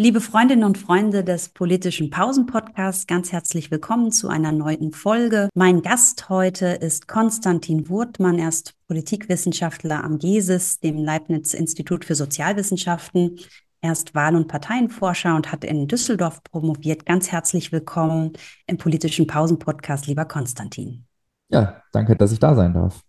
Liebe 0.00 0.20
Freundinnen 0.20 0.62
und 0.62 0.78
Freunde 0.78 1.24
des 1.24 1.48
politischen 1.48 2.08
Pausen-Podcasts, 2.08 3.08
ganz 3.08 3.32
herzlich 3.32 3.72
willkommen 3.72 4.12
zu 4.12 4.28
einer 4.28 4.52
neuen 4.52 4.92
Folge. 4.92 5.48
Mein 5.56 5.82
Gast 5.82 6.28
heute 6.28 6.66
ist 6.66 7.08
Konstantin 7.08 7.88
Wurtmann. 7.88 8.38
Er 8.38 8.50
ist 8.50 8.74
Politikwissenschaftler 8.86 10.04
am 10.04 10.20
GESIS, 10.20 10.78
dem 10.78 10.98
Leibniz-Institut 10.98 12.04
für 12.04 12.14
Sozialwissenschaften. 12.14 13.40
Er 13.80 13.90
ist 13.90 14.14
Wahl- 14.14 14.36
und 14.36 14.46
Parteienforscher 14.46 15.34
und 15.34 15.50
hat 15.50 15.64
in 15.64 15.88
Düsseldorf 15.88 16.44
promoviert. 16.44 17.04
Ganz 17.04 17.32
herzlich 17.32 17.72
willkommen 17.72 18.34
im 18.68 18.78
politischen 18.78 19.26
Pausen-Podcast, 19.26 20.06
lieber 20.06 20.26
Konstantin. 20.26 21.06
Ja, 21.48 21.82
danke, 21.90 22.14
dass 22.14 22.30
ich 22.30 22.38
da 22.38 22.54
sein 22.54 22.72
darf. 22.72 23.02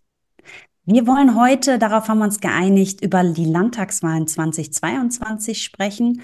Wir 0.86 1.06
wollen 1.06 1.36
heute, 1.36 1.78
darauf 1.78 2.08
haben 2.08 2.18
wir 2.18 2.24
uns 2.24 2.40
geeinigt, 2.40 3.00
über 3.00 3.22
die 3.22 3.44
Landtagswahlen 3.44 4.26
2022 4.26 5.62
sprechen 5.62 6.22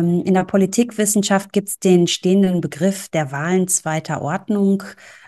in 0.00 0.34
der 0.34 0.44
Politikwissenschaft 0.44 1.52
gibt 1.52 1.68
es 1.68 1.78
den 1.78 2.06
stehenden 2.06 2.60
Begriff 2.60 3.08
der 3.08 3.30
Wahlen 3.30 3.68
zweiter 3.68 4.22
Ordnung. 4.22 4.82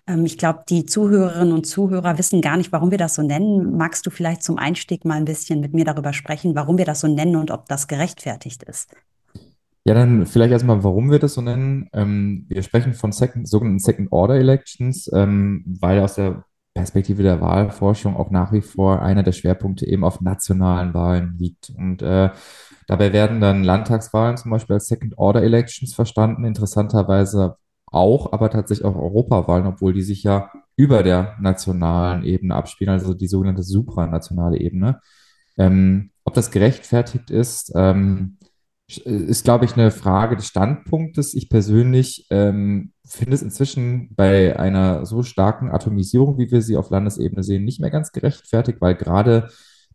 Ähm, 0.07 0.25
ich 0.25 0.39
glaube, 0.39 0.65
die 0.69 0.87
Zuhörerinnen 0.87 1.53
und 1.53 1.67
Zuhörer 1.67 2.19
wissen 2.19 2.41
gar 2.41 2.57
nicht, 2.57 2.73
warum 2.73 2.91
wir 2.91 2.99
das 2.99 3.15
so 3.15 3.23
nennen. 3.23 3.77
Magst 3.77 4.07
du 4.07 4.11
vielleicht 4.11 4.43
zum 4.43 4.59
Einstieg 4.59 5.05
mal 5.05 5.15
ein 5.15 5.25
bisschen 5.25 5.61
mit 5.61 5.75
mir 5.75 5.85
darüber 5.85 6.13
sprechen, 6.13 6.55
warum 6.55 6.79
wir 6.79 6.85
das 6.85 7.01
so 7.01 7.09
nennen 7.09 7.37
und 7.37 7.51
ob 7.51 7.67
das 7.67 7.89
gerechtfertigt 7.89 8.63
ist? 8.63 8.95
Ja, 9.87 9.93
dann 9.93 10.25
vielleicht 10.25 10.53
erstmal, 10.53 10.83
warum 10.83 11.11
wir 11.11 11.19
das 11.19 11.35
so 11.35 11.43
nennen. 11.43 11.91
Ähm, 11.93 12.47
wir 12.49 12.63
sprechen 12.63 12.95
von 12.95 13.13
second, 13.13 13.47
sogenannten 13.47 13.81
Second-Order-Elections, 13.81 15.11
ähm, 15.13 15.63
weil 15.67 16.01
aus 16.01 16.15
der 16.15 16.45
Perspektive 16.75 17.23
der 17.23 17.41
Wahlforschung 17.41 18.17
auch 18.17 18.31
nach 18.31 18.53
wie 18.53 18.61
vor 18.61 19.01
einer 19.01 19.23
der 19.23 19.33
Schwerpunkte 19.33 19.87
eben 19.87 20.05
auf 20.05 20.21
nationalen 20.21 20.93
Wahlen 20.93 21.37
liegt. 21.39 21.71
Und 21.71 22.03
äh, 22.03 22.31
Dabei 22.87 23.13
werden 23.13 23.41
dann 23.41 23.65
Landtagswahlen 23.65 24.37
zum 24.37 24.51
Beispiel 24.51 24.75
als 24.75 24.87
Second-Order-Elections 24.89 25.95
verstanden, 25.95 26.45
interessanterweise 26.45 27.57
auch, 27.87 28.33
aber 28.33 28.51
tatsächlich 28.51 28.85
auch 28.85 28.97
Europawahlen, 28.97 29.67
obwohl 29.67 29.93
die 29.93 30.03
sich 30.03 30.23
ja 30.23 30.51
über 30.77 31.03
der 31.03 31.37
nationalen 31.41 32.25
Ebene 32.25 32.55
abspielen, 32.55 32.93
also 32.93 33.15
die 33.15 33.29
sogenannte 33.29 33.63
supranationale 33.63 34.59
Ebene. 34.59 35.01
Ähm, 35.57 36.11
ob 36.25 36.35
das 36.35 36.51
gerechtfertigt 36.51 37.31
ist, 37.31 37.73
ähm, 37.77 38.39
ist, 38.87 39.45
glaube 39.45 39.65
ich, 39.65 39.75
eine 39.75 39.91
Frage 39.91 40.37
des 40.37 40.47
Standpunktes. 40.47 41.35
Ich 41.35 41.49
persönlich 41.49 42.27
ähm, 42.31 42.93
finde 43.07 43.35
es 43.35 43.43
inzwischen 43.43 44.15
bei 44.15 44.59
einer 44.59 45.05
so 45.07 45.23
starken 45.23 45.71
Atomisierung, 45.71 46.39
wie 46.39 46.51
wir 46.51 46.63
sie 46.63 46.77
auf 46.77 46.91
Landesebene 46.91 47.43
sehen, 47.43 47.65
nicht 47.65 47.81
mehr 47.81 47.91
ganz 47.91 48.13
gerechtfertigt, 48.13 48.81
weil 48.81 48.95
gerade 48.95 49.49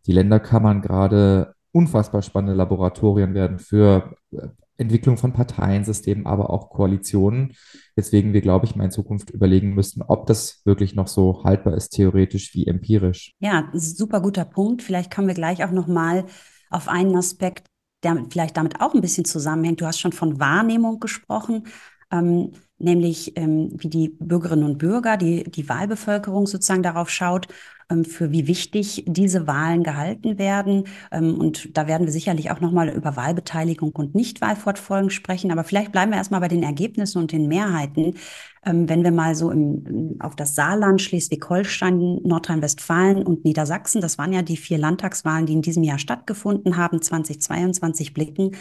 die 0.06 0.12
Länderkammern 0.12 0.80
gerade 0.80 1.54
unfassbar 1.72 2.22
spannende 2.22 2.54
Laboratorien 2.54 3.34
werden 3.34 3.58
für 3.58 4.14
äh, 4.32 4.48
Entwicklung 4.76 5.18
von 5.18 5.34
Parteiensystemen, 5.34 6.24
aber 6.24 6.48
auch 6.48 6.70
Koalitionen. 6.70 7.54
Deswegen 7.96 8.32
wir, 8.32 8.40
glaube 8.40 8.64
ich, 8.64 8.76
mal 8.76 8.84
in 8.84 8.90
Zukunft 8.90 9.28
überlegen 9.28 9.74
müssen, 9.74 10.02
ob 10.02 10.26
das 10.26 10.62
wirklich 10.64 10.94
noch 10.94 11.06
so 11.06 11.44
haltbar 11.44 11.74
ist, 11.74 11.90
theoretisch 11.90 12.54
wie 12.54 12.66
empirisch. 12.66 13.34
Ja, 13.40 13.68
super 13.74 14.22
guter 14.22 14.46
Punkt. 14.46 14.82
Vielleicht 14.82 15.14
kommen 15.14 15.28
wir 15.28 15.34
gleich 15.34 15.62
auch 15.64 15.70
noch 15.70 15.86
mal 15.86 16.24
auf 16.70 16.88
einen 16.88 17.14
Aspekt, 17.14 17.66
der 18.02 18.24
vielleicht 18.30 18.56
damit 18.56 18.80
auch 18.80 18.94
ein 18.94 19.02
bisschen 19.02 19.26
zusammenhängt. 19.26 19.82
Du 19.82 19.86
hast 19.86 20.00
schon 20.00 20.12
von 20.12 20.40
Wahrnehmung 20.40 20.98
gesprochen. 20.98 21.66
Ähm, 22.10 22.52
nämlich 22.80 23.36
ähm, 23.36 23.70
wie 23.74 23.88
die 23.88 24.08
Bürgerinnen 24.18 24.64
und 24.64 24.78
Bürger, 24.78 25.16
die, 25.16 25.44
die 25.44 25.68
Wahlbevölkerung 25.68 26.46
sozusagen 26.46 26.82
darauf 26.82 27.10
schaut, 27.10 27.48
ähm, 27.90 28.04
für 28.04 28.30
wie 28.30 28.46
wichtig 28.46 29.04
diese 29.06 29.46
Wahlen 29.46 29.82
gehalten 29.82 30.38
werden. 30.38 30.84
Ähm, 31.10 31.38
und 31.38 31.76
da 31.76 31.86
werden 31.86 32.06
wir 32.06 32.12
sicherlich 32.12 32.50
auch 32.50 32.60
nochmal 32.60 32.88
über 32.88 33.16
Wahlbeteiligung 33.16 33.90
und 33.92 34.14
Nichtwahlfortfolgen 34.14 35.10
sprechen. 35.10 35.50
Aber 35.50 35.64
vielleicht 35.64 35.92
bleiben 35.92 36.12
wir 36.12 36.18
erstmal 36.18 36.40
bei 36.40 36.48
den 36.48 36.62
Ergebnissen 36.62 37.18
und 37.18 37.32
den 37.32 37.48
Mehrheiten. 37.48 38.14
Ähm, 38.64 38.88
wenn 38.88 39.02
wir 39.02 39.10
mal 39.10 39.34
so 39.34 39.50
im, 39.50 40.16
auf 40.20 40.36
das 40.36 40.54
Saarland, 40.54 41.02
Schleswig-Holstein, 41.02 42.20
Nordrhein-Westfalen 42.22 43.26
und 43.26 43.44
Niedersachsen, 43.44 44.00
das 44.00 44.18
waren 44.18 44.32
ja 44.32 44.42
die 44.42 44.56
vier 44.56 44.78
Landtagswahlen, 44.78 45.46
die 45.46 45.54
in 45.54 45.62
diesem 45.62 45.82
Jahr 45.82 45.98
stattgefunden 45.98 46.76
haben, 46.76 47.02
2022 47.02 48.14
blicken, 48.14 48.52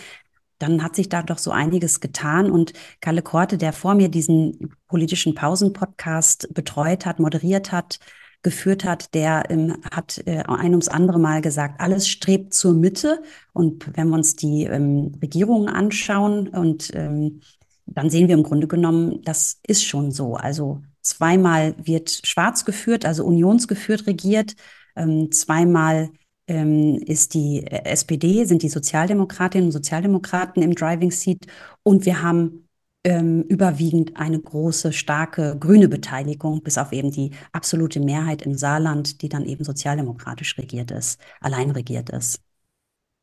dann 0.59 0.84
hat 0.84 0.96
sich 0.96 1.09
da 1.09 1.24
doch 1.24 1.38
so 1.38 1.52
einiges 1.52 2.00
getan. 2.00 2.52
Und 2.52 2.74
Kalle 3.02 3.22
Korte, 3.22 3.58
der 3.58 3.74
vor 3.74 3.96
mir 3.96 4.09
diesen 4.09 4.75
politischen 4.88 5.34
Pausen-Podcast 5.34 6.53
betreut 6.53 7.06
hat, 7.06 7.20
moderiert 7.20 7.72
hat, 7.72 8.00
geführt 8.42 8.86
hat, 8.86 9.14
der 9.14 9.50
ähm, 9.50 9.78
hat 9.92 10.22
äh, 10.25 10.44
ein 10.48 10.72
ums 10.72 10.88
andere 10.88 11.19
Mal 11.19 11.42
gesagt, 11.42 11.81
alles 11.81 12.08
strebt 12.08 12.53
zur 12.53 12.74
Mitte. 12.74 13.22
Und 13.53 13.98
wenn 13.98 14.09
wir 14.09 14.16
uns 14.16 14.36
die 14.36 14.64
ähm, 14.64 15.14
Regierungen 15.22 15.69
anschauen 15.69 16.48
und 16.48 16.92
ähm, 16.94 17.42
dann 17.86 18.09
sehen 18.09 18.28
wir 18.28 18.36
im 18.36 18.44
Grunde 18.44 18.68
genommen, 18.68 19.22
das 19.24 19.59
ist 19.66 19.84
schon 19.84 20.12
so. 20.12 20.36
Also 20.36 20.81
zweimal 21.02 21.75
wird 21.81 22.22
schwarz 22.24 22.66
geführt, 22.66 23.06
also 23.06 23.25
unionsgeführt 23.25 24.08
regiert, 24.08 24.56
ähm, 24.96 25.31
zweimal 25.31 26.09
ist 26.50 27.34
die 27.34 27.66
äh, 27.66 27.86
SPD, 27.86 28.46
sind 28.46 28.64
die 28.64 28.70
Sozialdemokratinnen 28.70 29.68
und 29.68 29.72
Sozialdemokraten 29.72 30.64
im 30.64 30.76
Driving 30.76 31.12
Seat 31.12 31.46
und 31.84 32.06
wir 32.06 32.22
haben 32.22 32.68
ähm, 33.04 33.44
überwiegend 33.44 34.18
eine 34.18 34.40
große, 34.40 34.92
starke 34.94 35.58
grüne 35.60 35.88
Beteiligung, 35.88 36.62
bis 36.64 36.78
auf 36.78 36.92
eben 36.92 37.12
die 37.12 37.32
absolute 37.52 38.00
Mehrheit 38.00 38.42
im 38.42 38.56
Saarland, 38.58 39.22
die 39.22 39.30
dann 39.30 39.46
eben 39.46 39.64
sozialdemokratisch 39.64 40.58
regiert 40.58 40.92
ist, 40.92 41.20
allein 41.40 41.72
regiert 41.72 42.10
ist. 42.10 42.42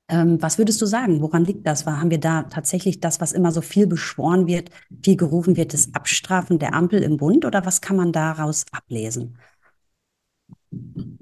Ähm, 0.08 0.40
was 0.40 0.58
würdest 0.58 0.80
du 0.80 0.86
sagen? 0.86 1.20
Woran 1.20 1.44
liegt 1.44 1.66
das? 1.66 1.84
Haben 1.84 2.10
wir 2.10 2.20
da 2.20 2.44
tatsächlich 2.44 3.00
das, 3.00 3.20
was 3.20 3.32
immer 3.32 3.50
so 3.50 3.60
viel 3.60 3.86
beschworen 3.88 4.46
wird, 4.46 4.70
viel 5.04 5.16
gerufen 5.16 5.56
wird, 5.56 5.74
das 5.74 5.92
Abstrafen 5.94 6.58
der 6.60 6.74
Ampel 6.74 7.02
im 7.02 7.16
Bund 7.16 7.44
oder 7.44 7.66
was 7.66 7.80
kann 7.80 7.96
man 7.96 8.12
daraus 8.12 8.64
ablesen? 8.70 9.36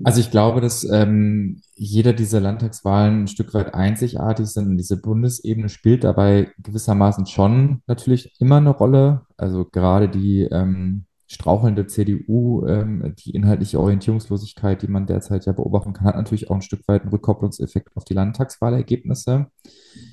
Also 0.03 0.21
ich 0.21 0.31
glaube, 0.31 0.61
dass 0.61 0.85
ähm, 0.85 1.61
jeder 1.75 2.13
dieser 2.13 2.41
Landtagswahlen 2.41 3.23
ein 3.23 3.29
Stück 3.29 3.55
weit 3.55 3.75
einzigartig 3.75 4.47
sind. 4.47 4.69
Und 4.69 4.77
diese 4.77 5.01
Bundesebene 5.01 5.69
spielt 5.69 6.05
dabei 6.05 6.53
gewissermaßen 6.63 7.27
schon 7.27 7.83
natürlich 7.87 8.35
immer 8.41 8.59
eine 8.59 8.71
Rolle. 8.71 9.23
Also 9.37 9.65
gerade 9.65 10.09
die 10.09 10.43
ähm, 10.43 11.07
strauchelnde 11.27 11.87
CDU, 11.87 12.67
ähm, 12.67 13.15
die 13.19 13.31
inhaltliche 13.31 13.81
Orientierungslosigkeit, 13.81 14.83
die 14.83 14.89
man 14.89 15.07
derzeit 15.07 15.47
ja 15.47 15.53
beobachten 15.53 15.93
kann, 15.93 16.07
hat 16.07 16.17
natürlich 16.17 16.51
auch 16.51 16.57
ein 16.57 16.63
Stück 16.63 16.87
weit 16.87 17.03
einen 17.03 17.11
Rückkopplungseffekt 17.11 17.97
auf 17.97 18.05
die 18.05 18.15
Landtagswahlergebnisse. 18.15 19.47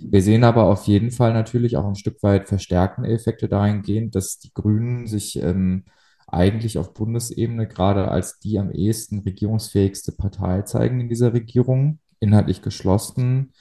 Wir 0.04 0.22
sehen 0.22 0.44
aber 0.44 0.66
auf 0.66 0.86
jeden 0.86 1.12
Fall 1.12 1.34
natürlich 1.34 1.78
auch 1.78 1.86
ein 1.86 1.96
Stück 1.96 2.24
weit 2.24 2.48
verstärkende 2.48 3.10
Effekte 3.10 3.48
dahingehend, 3.50 4.16
dass 4.16 4.40
die 4.40 4.54
Grünen 4.54 5.08
sich 5.08 5.42
ähm, 5.42 5.84
eigentlich 6.34 6.78
auf 6.78 6.94
Bundesebene 6.94 7.68
gerade 7.68 8.10
als 8.10 8.40
die 8.40 8.60
am 8.60 8.72
ehesten 8.72 9.20
regierungsfähigste 9.20 10.14
Partei 10.14 10.62
zeigen 10.64 11.00
in 11.00 11.10
dieser 11.10 11.34
Regierung, 11.34 12.00
inhaltlich 12.20 12.62
geschlossen, 12.62 13.52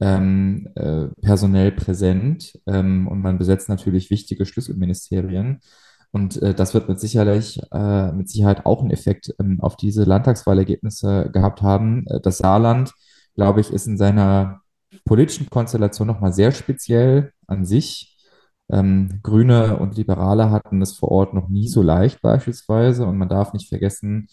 ähm, 0.00 0.68
äh, 0.74 1.06
personell 1.22 1.72
präsent 1.72 2.58
ähm, 2.66 3.08
und 3.08 3.20
man 3.22 3.38
besetzt 3.38 3.68
natürlich 3.68 4.10
wichtige 4.10 4.46
Schlüsselministerien. 4.46 5.60
Und 6.12 6.42
äh, 6.42 6.54
das 6.54 6.74
wird 6.74 6.88
mit, 6.88 7.00
sicherlich, 7.00 7.60
äh, 7.72 8.12
mit 8.12 8.28
Sicherheit 8.28 8.66
auch 8.66 8.80
einen 8.80 8.90
Effekt 8.90 9.32
ähm, 9.38 9.60
auf 9.60 9.76
diese 9.76 10.04
Landtagswahlergebnisse 10.04 11.30
gehabt 11.32 11.62
haben. 11.62 12.06
Äh, 12.08 12.20
das 12.20 12.38
Saarland, 12.38 12.92
glaube 13.36 13.60
ich, 13.60 13.70
ist 13.70 13.86
in 13.86 13.96
seiner 13.96 14.60
politischen 15.04 15.48
Konstellation 15.48 16.08
nochmal 16.08 16.32
sehr 16.32 16.52
speziell 16.52 17.32
an 17.46 17.64
sich. 17.64 18.16
Ähm, 18.72 19.20
Grüne 19.22 19.78
und 19.78 19.96
Liberale 19.96 20.50
hatten 20.50 20.80
es 20.82 20.96
vor 20.96 21.10
Ort 21.10 21.34
noch 21.34 21.48
nie 21.48 21.68
so 21.68 21.82
leicht 21.82 22.22
beispielsweise. 22.22 23.06
Und 23.06 23.18
man 23.18 23.28
darf 23.28 23.52
nicht 23.52 23.68
vergessen, 23.68 24.28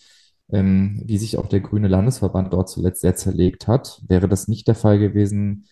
ähm, 0.52 1.02
wie 1.06 1.18
sich 1.18 1.38
auch 1.38 1.48
der 1.48 1.62
Grüne 1.62 1.88
Landesverband 1.88 2.54
dort 2.54 2.70
zuletzt 2.70 3.02
sehr 3.02 3.16
zerlegt 3.16 3.68
hat. 3.68 4.02
Wäre 4.08 4.28
das 4.30 4.48
nicht 4.48 4.68
der 4.68 4.76
Fall 4.76 5.00
gewesen, 5.00 5.66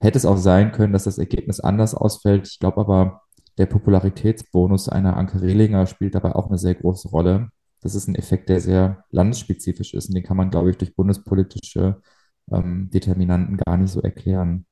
hätte 0.00 0.18
es 0.18 0.26
auch 0.26 0.36
sein 0.36 0.72
können, 0.72 0.92
dass 0.92 1.04
das 1.04 1.18
Ergebnis 1.18 1.60
anders 1.60 1.94
ausfällt. 1.94 2.48
Ich 2.48 2.58
glaube 2.58 2.80
aber, 2.80 3.22
der 3.58 3.66
Popularitätsbonus 3.66 4.88
einer 4.88 5.16
Anke 5.16 5.40
Rehlinger 5.42 5.86
spielt 5.86 6.14
dabei 6.14 6.34
auch 6.34 6.48
eine 6.48 6.58
sehr 6.58 6.74
große 6.74 7.08
Rolle. 7.08 7.50
Das 7.80 7.94
ist 7.94 8.08
ein 8.08 8.14
Effekt, 8.14 8.48
der 8.48 8.60
sehr 8.60 9.04
landesspezifisch 9.10 9.94
ist 9.94 10.08
und 10.08 10.14
den 10.14 10.24
kann 10.24 10.36
man, 10.36 10.50
glaube 10.50 10.70
ich, 10.70 10.76
durch 10.78 10.94
bundespolitische 10.96 12.00
ähm, 12.52 12.90
Determinanten 12.92 13.56
gar 13.56 13.76
nicht 13.76 13.92
so 13.92 14.00
erklären 14.00 14.66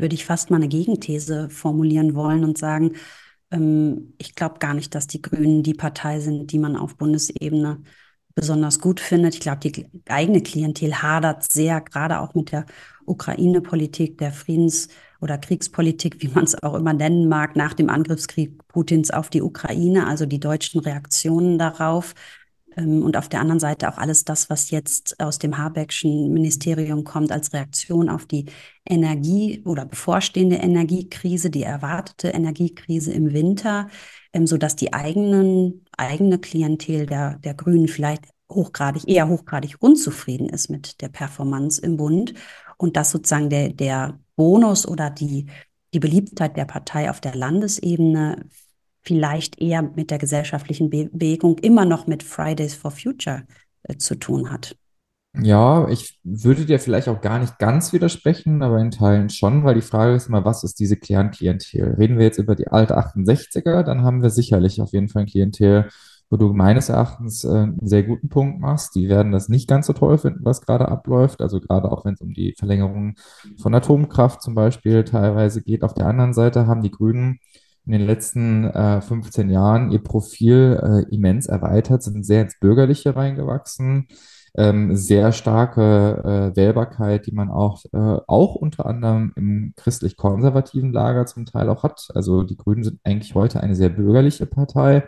würde 0.00 0.14
ich 0.14 0.24
fast 0.24 0.50
mal 0.50 0.56
eine 0.56 0.68
Gegenthese 0.68 1.50
formulieren 1.50 2.14
wollen 2.14 2.44
und 2.44 2.58
sagen, 2.58 2.92
ähm, 3.50 4.14
ich 4.18 4.34
glaube 4.34 4.58
gar 4.58 4.74
nicht, 4.74 4.94
dass 4.94 5.06
die 5.06 5.22
Grünen 5.22 5.62
die 5.62 5.74
Partei 5.74 6.20
sind, 6.20 6.52
die 6.52 6.58
man 6.58 6.76
auf 6.76 6.96
Bundesebene 6.96 7.82
besonders 8.34 8.80
gut 8.80 9.00
findet. 9.00 9.34
Ich 9.34 9.40
glaube, 9.40 9.60
die 9.60 9.86
eigene 10.08 10.42
Klientel 10.42 11.02
hadert 11.02 11.50
sehr, 11.50 11.80
gerade 11.80 12.20
auch 12.20 12.34
mit 12.34 12.52
der 12.52 12.66
Ukraine-Politik, 13.06 14.18
der 14.18 14.32
Friedens- 14.32 14.88
oder 15.20 15.36
Kriegspolitik, 15.36 16.22
wie 16.22 16.28
man 16.28 16.44
es 16.44 16.60
auch 16.62 16.74
immer 16.74 16.94
nennen 16.94 17.28
mag, 17.28 17.56
nach 17.56 17.74
dem 17.74 17.90
Angriffskrieg 17.90 18.66
Putins 18.68 19.10
auf 19.10 19.30
die 19.30 19.42
Ukraine, 19.42 20.06
also 20.06 20.26
die 20.26 20.40
deutschen 20.40 20.80
Reaktionen 20.80 21.58
darauf. 21.58 22.14
Ähm, 22.76 23.02
und 23.02 23.16
auf 23.16 23.28
der 23.28 23.40
anderen 23.40 23.60
Seite 23.60 23.88
auch 23.88 23.98
alles 23.98 24.24
das, 24.24 24.50
was 24.50 24.70
jetzt 24.70 25.20
aus 25.20 25.38
dem 25.38 25.58
Habeckschen 25.58 26.32
Ministerium 26.32 27.04
kommt 27.04 27.32
als 27.32 27.52
Reaktion 27.52 28.08
auf 28.08 28.26
die 28.26 28.46
Energie- 28.88 29.62
oder 29.64 29.84
bevorstehende 29.84 30.56
Energiekrise, 30.56 31.50
die 31.50 31.62
erwartete 31.62 32.28
Energiekrise 32.28 33.12
im 33.12 33.32
Winter, 33.32 33.88
ähm, 34.32 34.46
sodass 34.46 34.76
die 34.76 34.92
eigenen, 34.92 35.84
eigene 35.96 36.38
Klientel 36.38 37.06
der, 37.06 37.38
der 37.38 37.54
Grünen 37.54 37.88
vielleicht 37.88 38.24
hochgradig, 38.50 39.08
eher 39.08 39.28
hochgradig 39.28 39.76
unzufrieden 39.80 40.48
ist 40.48 40.70
mit 40.70 41.00
der 41.00 41.08
Performance 41.08 41.80
im 41.80 41.96
Bund 41.96 42.34
und 42.76 42.96
dass 42.96 43.10
sozusagen 43.10 43.50
der, 43.50 43.70
der 43.70 44.18
Bonus 44.36 44.86
oder 44.86 45.10
die, 45.10 45.46
die 45.94 46.00
Beliebtheit 46.00 46.56
der 46.56 46.64
Partei 46.64 47.10
auf 47.10 47.20
der 47.20 47.34
Landesebene 47.34 48.46
vielleicht 49.02 49.60
eher 49.60 49.82
mit 49.82 50.10
der 50.10 50.18
gesellschaftlichen 50.18 50.90
Bewegung 50.90 51.58
immer 51.58 51.84
noch 51.84 52.06
mit 52.06 52.22
Fridays 52.22 52.74
for 52.74 52.90
Future 52.90 53.44
äh, 53.84 53.96
zu 53.96 54.14
tun 54.14 54.50
hat. 54.50 54.76
Ja, 55.32 55.88
ich 55.88 56.18
würde 56.24 56.66
dir 56.66 56.80
vielleicht 56.80 57.08
auch 57.08 57.20
gar 57.20 57.38
nicht 57.38 57.58
ganz 57.60 57.92
widersprechen, 57.92 58.62
aber 58.62 58.80
in 58.80 58.90
Teilen 58.90 59.30
schon, 59.30 59.62
weil 59.62 59.76
die 59.76 59.80
Frage 59.80 60.14
ist 60.16 60.26
immer, 60.26 60.44
was 60.44 60.64
ist 60.64 60.80
diese 60.80 60.96
Kernklientel? 60.96 61.94
Reden 61.94 62.18
wir 62.18 62.24
jetzt 62.24 62.38
über 62.38 62.56
die 62.56 62.66
alte 62.66 62.98
68er, 62.98 63.84
dann 63.84 64.02
haben 64.02 64.22
wir 64.22 64.30
sicherlich 64.30 64.82
auf 64.82 64.92
jeden 64.92 65.08
Fall 65.08 65.22
ein 65.22 65.28
Klientel, 65.28 65.88
wo 66.30 66.36
du 66.36 66.52
meines 66.52 66.88
Erachtens 66.88 67.44
äh, 67.44 67.48
einen 67.48 67.86
sehr 67.86 68.02
guten 68.04 68.28
Punkt 68.28 68.60
machst. 68.60 68.94
Die 68.96 69.08
werden 69.08 69.30
das 69.30 69.48
nicht 69.48 69.68
ganz 69.68 69.86
so 69.86 69.92
toll 69.92 70.18
finden, 70.18 70.44
was 70.44 70.62
gerade 70.62 70.88
abläuft. 70.88 71.40
Also 71.40 71.60
gerade 71.60 71.90
auch 71.90 72.04
wenn 72.04 72.14
es 72.14 72.20
um 72.20 72.32
die 72.32 72.54
Verlängerung 72.56 73.16
von 73.58 73.74
Atomkraft 73.74 74.42
zum 74.42 74.54
Beispiel 74.54 75.04
teilweise 75.04 75.62
geht. 75.62 75.82
Auf 75.82 75.94
der 75.94 76.06
anderen 76.06 76.32
Seite 76.32 76.66
haben 76.66 76.82
die 76.82 76.90
Grünen 76.90 77.40
in 77.90 77.98
den 77.98 78.06
letzten 78.06 78.66
äh, 78.66 79.00
15 79.00 79.50
Jahren 79.50 79.90
ihr 79.90 79.98
Profil 79.98 80.78
äh, 80.80 81.12
immens 81.12 81.46
erweitert, 81.46 82.04
sind 82.04 82.24
sehr 82.24 82.42
ins 82.42 82.56
Bürgerliche 82.60 83.16
reingewachsen. 83.16 84.06
Ähm, 84.56 84.94
sehr 84.94 85.32
starke 85.32 86.52
äh, 86.52 86.56
Wählbarkeit, 86.56 87.26
die 87.26 87.32
man 87.32 87.50
auch, 87.50 87.84
äh, 87.92 88.20
auch 88.28 88.54
unter 88.54 88.86
anderem 88.86 89.32
im 89.34 89.72
christlich-konservativen 89.76 90.92
Lager 90.92 91.26
zum 91.26 91.46
Teil 91.46 91.68
auch 91.68 91.82
hat. 91.82 92.08
Also 92.14 92.44
die 92.44 92.56
Grünen 92.56 92.84
sind 92.84 93.00
eigentlich 93.02 93.34
heute 93.34 93.60
eine 93.60 93.74
sehr 93.74 93.88
bürgerliche 93.88 94.46
Partei. 94.46 95.00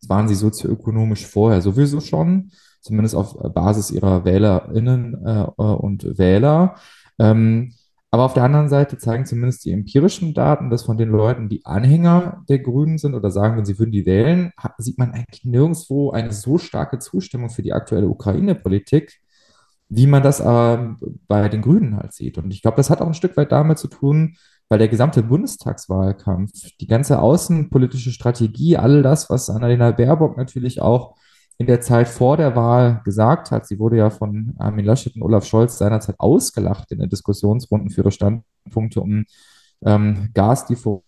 Das 0.00 0.08
waren 0.10 0.28
sie 0.28 0.34
sozioökonomisch 0.34 1.26
vorher 1.26 1.62
sowieso 1.62 2.00
schon, 2.00 2.50
zumindest 2.82 3.14
auf 3.14 3.34
Basis 3.54 3.90
ihrer 3.90 4.26
WählerInnen 4.26 5.24
äh, 5.24 5.62
und 5.62 6.18
Wähler. 6.18 6.74
Ähm, 7.18 7.72
aber 8.10 8.24
auf 8.24 8.34
der 8.34 8.44
anderen 8.44 8.68
Seite 8.68 8.98
zeigen 8.98 9.26
zumindest 9.26 9.64
die 9.64 9.72
empirischen 9.72 10.32
Daten, 10.32 10.70
dass 10.70 10.84
von 10.84 10.96
den 10.96 11.10
Leuten, 11.10 11.48
die 11.48 11.64
Anhänger 11.66 12.44
der 12.48 12.60
Grünen 12.60 12.98
sind 12.98 13.14
oder 13.14 13.30
sagen, 13.30 13.56
wenn 13.56 13.64
sie 13.64 13.78
würden 13.78 13.92
die 13.92 14.06
wählen, 14.06 14.52
sieht 14.78 14.98
man 14.98 15.12
eigentlich 15.12 15.44
nirgendwo 15.44 16.12
eine 16.12 16.32
so 16.32 16.58
starke 16.58 16.98
Zustimmung 16.98 17.50
für 17.50 17.62
die 17.62 17.72
aktuelle 17.72 18.08
Ukraine-Politik, 18.08 19.20
wie 19.88 20.06
man 20.06 20.22
das 20.22 20.40
äh, 20.40 20.78
bei 21.28 21.48
den 21.48 21.62
Grünen 21.62 21.96
halt 21.96 22.12
sieht. 22.12 22.38
Und 22.38 22.50
ich 22.52 22.62
glaube, 22.62 22.76
das 22.76 22.90
hat 22.90 23.00
auch 23.00 23.06
ein 23.06 23.14
Stück 23.14 23.36
weit 23.36 23.52
damit 23.52 23.78
zu 23.78 23.88
tun, 23.88 24.36
weil 24.68 24.78
der 24.78 24.88
gesamte 24.88 25.22
Bundestagswahlkampf, 25.22 26.52
die 26.80 26.86
ganze 26.86 27.20
außenpolitische 27.20 28.10
Strategie, 28.10 28.76
all 28.76 29.02
das, 29.02 29.30
was 29.30 29.50
Annalena 29.50 29.92
Baerbock 29.92 30.36
natürlich 30.36 30.80
auch 30.80 31.16
in 31.58 31.66
der 31.66 31.80
Zeit 31.80 32.08
vor 32.08 32.36
der 32.36 32.54
Wahl 32.54 33.00
gesagt 33.04 33.50
hat. 33.50 33.66
Sie 33.66 33.78
wurde 33.78 33.96
ja 33.96 34.10
von 34.10 34.54
Armin 34.58 34.84
Laschet 34.84 35.14
und 35.16 35.22
Olaf 35.22 35.46
Scholz 35.46 35.78
seinerzeit 35.78 36.16
ausgelacht 36.18 36.92
in 36.92 36.98
den 36.98 37.08
Diskussionsrunden 37.08 37.90
für 37.90 38.02
ihre 38.02 38.10
Standpunkte 38.10 39.00
um 39.00 39.24
ähm, 39.84 40.30
Gaslieferung, 40.34 41.02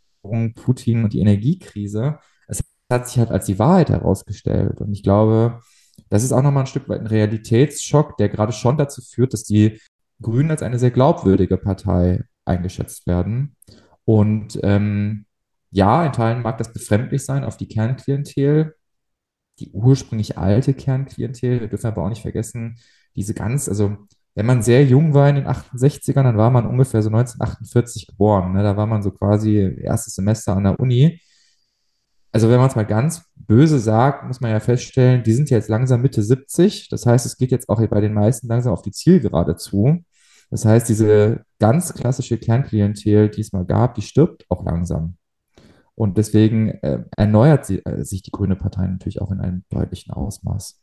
Putin 0.54 1.04
und 1.04 1.12
die 1.12 1.20
Energiekrise. 1.20 2.18
Es 2.46 2.62
hat 2.90 3.08
sich 3.08 3.18
halt 3.18 3.30
als 3.30 3.46
die 3.46 3.58
Wahrheit 3.58 3.90
herausgestellt. 3.90 4.80
Und 4.80 4.92
ich 4.92 5.02
glaube, 5.02 5.60
das 6.08 6.24
ist 6.24 6.32
auch 6.32 6.42
nochmal 6.42 6.64
ein 6.64 6.68
Stück 6.68 6.88
weit 6.88 7.00
ein 7.00 7.06
Realitätsschock, 7.06 8.16
der 8.16 8.28
gerade 8.28 8.52
schon 8.52 8.78
dazu 8.78 9.02
führt, 9.02 9.34
dass 9.34 9.44
die 9.44 9.78
Grünen 10.22 10.50
als 10.50 10.62
eine 10.62 10.78
sehr 10.78 10.90
glaubwürdige 10.90 11.58
Partei 11.58 12.24
eingeschätzt 12.44 13.06
werden. 13.06 13.56
Und 14.04 14.58
ähm, 14.62 15.26
ja, 15.70 16.06
in 16.06 16.12
Teilen 16.12 16.42
mag 16.42 16.56
das 16.56 16.72
befremdlich 16.72 17.24
sein 17.24 17.44
auf 17.44 17.58
die 17.58 17.68
Kernklientel, 17.68 18.74
die 19.60 19.70
ursprünglich 19.72 20.38
alte 20.38 20.74
Kernklientel. 20.74 21.60
Wir 21.60 21.68
dürfen 21.68 21.86
aber 21.86 22.04
auch 22.04 22.08
nicht 22.08 22.22
vergessen, 22.22 22.78
diese 23.16 23.34
ganz, 23.34 23.68
also 23.68 23.96
wenn 24.34 24.46
man 24.46 24.62
sehr 24.62 24.84
jung 24.84 25.14
war 25.14 25.28
in 25.28 25.36
den 25.36 25.46
68ern, 25.46 26.22
dann 26.22 26.36
war 26.36 26.50
man 26.50 26.66
ungefähr 26.66 27.02
so 27.02 27.08
1948 27.08 28.06
geboren. 28.06 28.52
Ne? 28.52 28.62
Da 28.62 28.76
war 28.76 28.86
man 28.86 29.02
so 29.02 29.10
quasi 29.10 29.78
erstes 29.82 30.14
Semester 30.14 30.56
an 30.56 30.64
der 30.64 30.78
Uni. 30.78 31.20
Also 32.30 32.48
wenn 32.48 32.58
man 32.58 32.68
es 32.68 32.76
mal 32.76 32.86
ganz 32.86 33.24
böse 33.34 33.78
sagt, 33.78 34.26
muss 34.26 34.40
man 34.40 34.50
ja 34.50 34.60
feststellen, 34.60 35.22
die 35.24 35.32
sind 35.32 35.50
jetzt 35.50 35.68
langsam 35.68 36.02
Mitte 36.02 36.22
70. 36.22 36.88
Das 36.88 37.06
heißt, 37.06 37.26
es 37.26 37.36
geht 37.36 37.50
jetzt 37.50 37.68
auch 37.68 37.84
bei 37.84 38.00
den 38.00 38.14
meisten 38.14 38.46
langsam 38.46 38.72
auf 38.72 38.82
die 38.82 38.92
Zielgerade 38.92 39.56
zu. 39.56 40.04
Das 40.50 40.64
heißt, 40.64 40.88
diese 40.88 41.42
ganz 41.58 41.92
klassische 41.94 42.38
Kernklientel, 42.38 43.30
die 43.30 43.40
es 43.40 43.52
mal 43.52 43.64
gab, 43.64 43.94
die 43.94 44.02
stirbt 44.02 44.44
auch 44.48 44.64
langsam. 44.64 45.16
Und 45.98 46.16
deswegen 46.16 46.68
äh, 46.82 47.02
erneuert 47.16 47.66
sie, 47.66 47.84
äh, 47.84 48.04
sich 48.04 48.22
die 48.22 48.30
Grüne 48.30 48.54
Partei 48.54 48.86
natürlich 48.86 49.20
auch 49.20 49.32
in 49.32 49.40
einem 49.40 49.64
deutlichen 49.68 50.12
Ausmaß. 50.12 50.80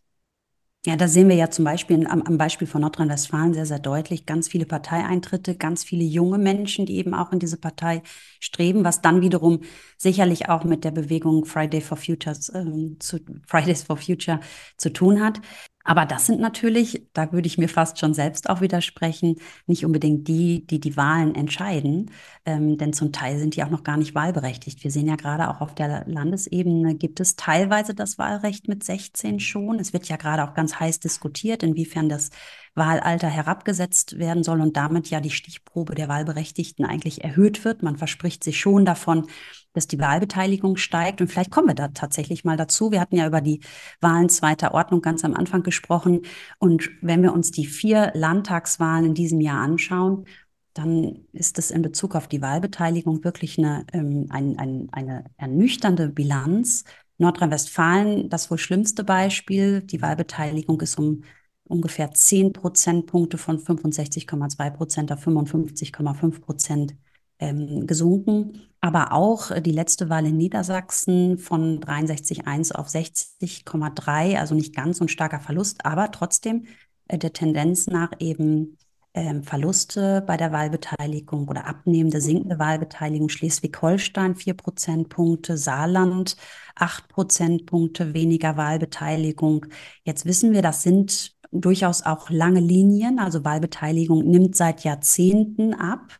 Ja, 0.85 0.97
da 0.97 1.07
sehen 1.07 1.29
wir 1.29 1.37
ja 1.37 1.49
zum 1.49 1.63
Beispiel 1.63 2.05
am, 2.05 2.21
am 2.21 2.37
Beispiel 2.37 2.67
von 2.67 2.81
Nordrhein-Westfalen 2.81 3.53
sehr, 3.53 3.65
sehr 3.65 3.79
deutlich 3.79 4.25
ganz 4.25 4.49
viele 4.49 4.65
Parteieintritte, 4.65 5.55
ganz 5.55 5.85
viele 5.85 6.03
junge 6.03 6.37
Menschen, 6.37 6.85
die 6.85 6.97
eben 6.97 7.13
auch 7.13 7.31
in 7.31 7.39
diese 7.39 7.55
Partei 7.55 8.03
streben, 8.41 8.83
was 8.83 9.01
dann 9.01 9.21
wiederum 9.21 9.61
sicherlich 9.97 10.49
auch 10.49 10.65
mit 10.65 10.83
der 10.83 10.91
Bewegung 10.91 11.45
Friday 11.45 11.79
for 11.79 11.97
Futures, 11.97 12.49
äh, 12.49 12.65
zu, 12.99 13.19
Fridays 13.47 13.83
for 13.83 13.95
Future 13.95 14.41
zu 14.77 14.91
tun 14.91 15.23
hat. 15.23 15.39
Aber 15.87 16.05
das 16.07 16.25
sind 16.25 16.39
natürlich, 16.39 17.03
da 17.13 17.31
würde 17.31 17.45
ich 17.47 17.59
mir 17.59 17.69
fast 17.69 17.99
schon 17.99 18.15
selbst 18.15 18.49
auch 18.49 18.59
widersprechen, 18.59 19.35
nicht 19.67 19.85
unbedingt 19.85 20.27
die, 20.27 20.65
die 20.65 20.79
die 20.79 20.97
Wahlen 20.97 21.35
entscheiden, 21.35 22.11
ähm, 22.45 22.77
denn 22.77 22.91
zum 22.91 23.11
Teil 23.11 23.37
sind 23.37 23.55
die 23.55 23.63
auch 23.63 23.69
noch 23.69 23.83
gar 23.83 23.95
nicht 23.95 24.15
wahlberechtigt. 24.15 24.83
Wir 24.83 24.89
sehen 24.89 25.07
ja 25.07 25.15
gerade 25.15 25.47
auch 25.47 25.61
auf 25.61 25.75
der 25.75 26.03
Landesebene 26.07 26.95
gibt 26.95 27.19
es 27.19 27.35
teilweise 27.35 27.93
das 27.93 28.17
Wahlrecht 28.17 28.67
mit 28.67 28.83
16 28.83 29.39
schon. 29.39 29.79
Es 29.79 29.93
wird 29.93 30.07
ja 30.09 30.17
gerade 30.17 30.43
auch 30.43 30.55
ganz 30.55 30.79
heiß 30.79 30.99
diskutiert, 30.99 31.61
inwiefern 31.61 32.09
das 32.09 32.31
Wahlalter 32.75 33.29
herabgesetzt 33.29 34.19
werden 34.19 34.43
soll 34.43 34.59
und 34.61 34.75
damit 34.75 35.09
ja 35.09 35.21
die 35.21 35.31
Stichprobe 35.31 35.95
der 35.95 36.09
Wahlberechtigten 36.09 36.85
eigentlich 36.85 37.23
erhöht 37.23 37.63
wird. 37.63 37.83
Man 37.83 37.97
verspricht 37.97 38.43
sich 38.43 38.59
schon 38.59 38.85
davon, 38.85 39.27
dass 39.73 39.87
die 39.87 39.99
Wahlbeteiligung 39.99 40.75
steigt. 40.75 41.21
Und 41.21 41.29
vielleicht 41.29 41.51
kommen 41.51 41.69
wir 41.69 41.75
da 41.75 41.87
tatsächlich 41.87 42.43
mal 42.43 42.57
dazu. 42.57 42.91
Wir 42.91 42.99
hatten 42.99 43.15
ja 43.15 43.27
über 43.27 43.41
die 43.41 43.61
Wahlen 44.01 44.29
zweiter 44.29 44.73
Ordnung 44.73 45.01
ganz 45.01 45.23
am 45.23 45.33
Anfang 45.33 45.63
gesprochen. 45.63 46.21
Und 46.59 46.89
wenn 47.01 47.23
wir 47.23 47.33
uns 47.33 47.51
die 47.51 47.65
vier 47.65 48.11
Landtagswahlen 48.13 49.05
in 49.05 49.13
diesem 49.13 49.39
Jahr 49.39 49.61
anschauen, 49.61 50.25
dann 50.73 51.25
ist 51.31 51.57
es 51.57 51.71
in 51.71 51.81
Bezug 51.81 52.15
auf 52.15 52.27
die 52.27 52.41
Wahlbeteiligung 52.41 53.23
wirklich 53.23 53.57
eine, 53.57 53.85
ähm, 53.93 54.27
ein, 54.29 54.59
ein, 54.59 54.89
eine 54.91 55.25
ernüchternde 55.37 56.09
Bilanz. 56.09 56.83
Nordrhein-Westfalen, 57.17 58.29
das 58.29 58.51
wohl 58.51 58.57
schlimmste 58.57 59.05
Beispiel. 59.05 59.81
Die 59.81 60.01
Wahlbeteiligung 60.01 60.81
ist 60.81 60.99
um 60.99 61.23
ungefähr 61.67 62.11
10 62.13 62.53
Prozentpunkte 62.53 63.37
von 63.37 63.59
65,2 63.59 64.69
Prozent 64.71 65.11
auf 65.11 65.25
55,5 65.25 66.41
Prozent 66.41 66.95
ähm, 67.39 67.87
gesunken. 67.87 68.61
Aber 68.81 69.13
auch 69.13 69.51
die 69.59 69.71
letzte 69.71 70.09
Wahl 70.09 70.27
in 70.27 70.37
Niedersachsen 70.37 71.37
von 71.37 71.79
63,1 71.79 72.73
auf 72.73 72.87
60,3, 72.87 74.37
also 74.37 74.53
nicht 74.53 74.75
ganz 74.75 74.99
so 74.99 75.05
ein 75.05 75.09
starker 75.09 75.39
Verlust, 75.39 75.85
aber 75.85 76.11
trotzdem 76.11 76.65
äh, 77.07 77.17
der 77.17 77.33
Tendenz 77.33 77.87
nach 77.87 78.11
eben 78.19 78.77
ähm, 79.15 79.43
Verluste 79.43 80.23
bei 80.27 80.37
der 80.37 80.51
Wahlbeteiligung 80.51 81.47
oder 81.47 81.65
abnehmende, 81.67 82.19
sinkende 82.21 82.59
Wahlbeteiligung. 82.59 83.29
Schleswig-Holstein 83.29 84.35
4 84.35 84.53
Prozentpunkte, 84.55 85.57
Saarland 85.57 86.35
8 86.75 87.07
Prozentpunkte 87.07 88.13
weniger 88.13 88.57
Wahlbeteiligung. 88.57 89.67
Jetzt 90.03 90.25
wissen 90.25 90.51
wir, 90.51 90.61
das 90.61 90.83
sind 90.83 91.34
durchaus 91.61 92.03
auch 92.03 92.29
lange 92.29 92.59
Linien. 92.59 93.19
Also 93.19 93.43
Wahlbeteiligung 93.43 94.23
nimmt 94.23 94.55
seit 94.55 94.83
Jahrzehnten 94.83 95.73
ab. 95.73 96.19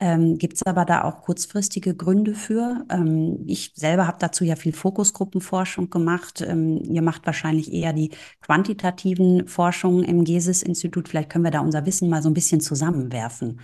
Ähm, 0.00 0.38
Gibt 0.38 0.56
es 0.56 0.62
aber 0.64 0.84
da 0.84 1.04
auch 1.04 1.22
kurzfristige 1.22 1.94
Gründe 1.94 2.34
für? 2.34 2.84
Ähm, 2.90 3.44
ich 3.46 3.72
selber 3.74 4.06
habe 4.06 4.18
dazu 4.20 4.44
ja 4.44 4.56
viel 4.56 4.72
Fokusgruppenforschung 4.72 5.88
gemacht. 5.88 6.42
Ähm, 6.46 6.82
ihr 6.84 7.00
macht 7.00 7.24
wahrscheinlich 7.26 7.72
eher 7.72 7.92
die 7.92 8.10
quantitativen 8.40 9.46
Forschungen 9.46 10.04
im 10.04 10.24
GESIS-Institut. 10.24 11.08
Vielleicht 11.08 11.30
können 11.30 11.44
wir 11.44 11.52
da 11.52 11.60
unser 11.60 11.86
Wissen 11.86 12.10
mal 12.10 12.22
so 12.22 12.28
ein 12.28 12.34
bisschen 12.34 12.60
zusammenwerfen. 12.60 13.60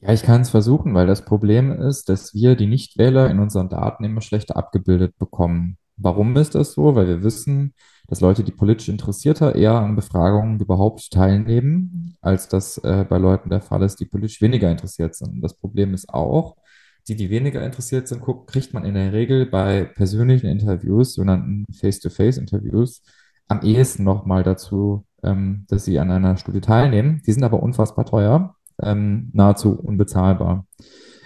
Ja, 0.00 0.12
ich 0.12 0.22
kann 0.22 0.42
es 0.42 0.50
versuchen, 0.50 0.92
weil 0.92 1.06
das 1.06 1.24
Problem 1.24 1.72
ist, 1.72 2.10
dass 2.10 2.34
wir 2.34 2.56
die 2.56 2.66
Nichtwähler 2.66 3.30
in 3.30 3.38
unseren 3.38 3.70
Daten 3.70 4.04
immer 4.04 4.20
schlechter 4.20 4.56
abgebildet 4.56 5.16
bekommen. 5.18 5.78
Warum 5.96 6.36
ist 6.36 6.54
das 6.54 6.72
so? 6.72 6.94
Weil 6.94 7.06
wir 7.06 7.22
wissen, 7.22 7.74
dass 8.08 8.20
Leute, 8.20 8.44
die 8.44 8.52
politisch 8.52 8.88
interessierter 8.88 9.54
eher 9.54 9.74
an 9.74 9.96
Befragungen 9.96 10.60
überhaupt 10.60 11.10
teilnehmen, 11.10 12.16
als 12.20 12.48
das 12.48 12.78
äh, 12.78 13.06
bei 13.08 13.18
Leuten 13.18 13.50
der 13.50 13.60
Fall 13.60 13.82
ist, 13.82 14.00
die 14.00 14.04
politisch 14.06 14.42
weniger 14.42 14.70
interessiert 14.70 15.14
sind. 15.14 15.34
Und 15.34 15.40
das 15.40 15.54
Problem 15.54 15.94
ist 15.94 16.08
auch, 16.12 16.56
die, 17.08 17.16
die 17.16 17.30
weniger 17.30 17.64
interessiert 17.64 18.08
sind, 18.08 18.22
guckt, 18.22 18.50
kriegt 18.50 18.72
man 18.72 18.84
in 18.84 18.94
der 18.94 19.12
Regel 19.12 19.46
bei 19.46 19.84
persönlichen 19.84 20.46
Interviews, 20.46 21.14
sogenannten 21.14 21.66
Face-to-Face-Interviews, 21.72 23.02
am 23.48 23.60
ehesten 23.62 24.04
nochmal 24.04 24.42
dazu, 24.42 25.04
ähm, 25.22 25.66
dass 25.68 25.84
sie 25.84 25.98
an 25.98 26.10
einer 26.10 26.36
Studie 26.36 26.60
teilnehmen. 26.60 27.22
Die 27.26 27.32
sind 27.32 27.44
aber 27.44 27.62
unfassbar 27.62 28.06
teuer, 28.06 28.56
ähm, 28.82 29.30
nahezu 29.34 29.78
unbezahlbar. 29.78 30.66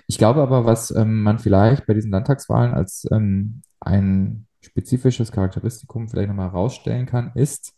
Ich 0.09 0.19
glaube 0.19 0.43
aber, 0.43 0.65
was 0.65 0.91
ähm, 0.91 1.23
man 1.23 1.39
vielleicht 1.39 1.87
bei 1.87 1.95
diesen 1.95 2.11
Landtagswahlen 2.11 2.75
als 2.75 3.07
ähm, 3.13 3.63
ein 3.81 4.48
spezifisches 4.61 5.33
Charakteristikum 5.33 6.09
vielleicht 6.09 6.29
nochmal 6.29 6.51
herausstellen 6.51 7.07
kann, 7.07 7.33
ist, 7.35 7.75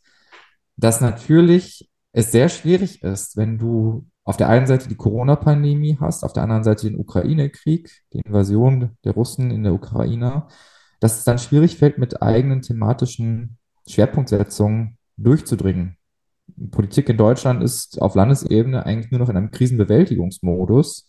dass 0.77 1.01
natürlich 1.01 1.91
es 2.13 2.33
sehr 2.33 2.49
schwierig 2.49 3.03
ist, 3.03 3.37
wenn 3.37 3.59
du 3.59 4.07
auf 4.25 4.37
der 4.37 4.49
einen 4.49 4.67
Seite 4.67 4.89
die 4.89 4.97
Corona-Pandemie 4.97 5.99
hast, 6.01 6.25
auf 6.25 6.33
der 6.33 6.43
anderen 6.43 6.65
Seite 6.65 6.89
den 6.89 6.99
Ukraine-Krieg, 6.99 7.91
die 8.13 8.21
Invasion 8.21 8.97
der 9.05 9.13
Russen 9.13 9.51
in 9.51 9.63
der 9.63 9.75
Ukraine, 9.75 10.47
dass 11.01 11.19
es 11.19 11.25
dann 11.25 11.39
schwierig 11.39 11.77
fällt, 11.77 11.99
mit 11.99 12.23
eigenen 12.23 12.63
thematischen 12.63 13.59
Schwerpunktsetzungen 13.89 14.99
durchzudringen. 15.17 15.97
Politik 16.71 17.09
in 17.09 17.17
Deutschland 17.17 17.63
ist 17.63 18.01
auf 18.03 18.15
Landesebene 18.15 18.85
eigentlich 18.85 19.11
nur 19.11 19.21
noch 19.21 19.29
in 19.29 19.37
einem 19.37 19.51
Krisenbewältigungsmodus 19.51 21.07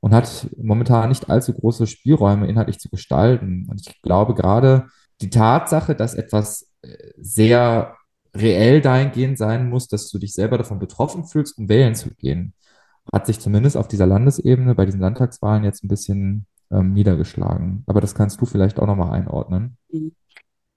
und 0.00 0.14
hat 0.14 0.48
momentan 0.56 1.08
nicht 1.08 1.30
allzu 1.30 1.52
große 1.52 1.86
Spielräume 1.86 2.46
inhaltlich 2.46 2.78
zu 2.78 2.88
gestalten. 2.88 3.66
Und 3.68 3.80
ich 3.80 4.02
glaube 4.02 4.34
gerade 4.34 4.88
die 5.20 5.30
Tatsache, 5.30 5.94
dass 5.94 6.14
etwas 6.14 6.70
äh, 6.82 6.96
sehr 7.16 7.96
reell 8.36 8.80
dahingehend 8.80 9.38
sein 9.38 9.68
muss, 9.68 9.88
dass 9.88 10.10
du 10.10 10.18
dich 10.18 10.32
selber 10.32 10.58
davon 10.58 10.78
betroffen 10.78 11.24
fühlst, 11.24 11.56
um 11.58 11.68
wählen 11.68 11.94
zu 11.94 12.10
gehen, 12.14 12.52
hat 13.12 13.26
sich 13.26 13.38
zumindest 13.38 13.76
auf 13.76 13.88
dieser 13.88 14.06
Landesebene 14.06 14.74
bei 14.74 14.86
diesen 14.86 15.00
Landtagswahlen 15.00 15.64
jetzt 15.64 15.84
ein 15.84 15.88
bisschen 15.88 16.46
ähm, 16.70 16.92
niedergeschlagen. 16.92 17.84
Aber 17.86 18.00
das 18.00 18.14
kannst 18.14 18.40
du 18.40 18.46
vielleicht 18.46 18.80
auch 18.80 18.86
nochmal 18.86 19.12
einordnen. 19.12 19.76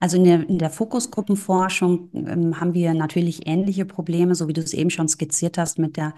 Also 0.00 0.16
in 0.16 0.24
der, 0.24 0.48
in 0.48 0.58
der 0.58 0.70
Fokusgruppenforschung 0.70 2.10
ähm, 2.14 2.60
haben 2.60 2.74
wir 2.74 2.94
natürlich 2.94 3.48
ähnliche 3.48 3.84
Probleme, 3.84 4.34
so 4.34 4.46
wie 4.46 4.52
du 4.52 4.60
es 4.60 4.72
eben 4.72 4.90
schon 4.90 5.08
skizziert 5.08 5.58
hast, 5.58 5.78
mit 5.78 5.96
der 5.96 6.14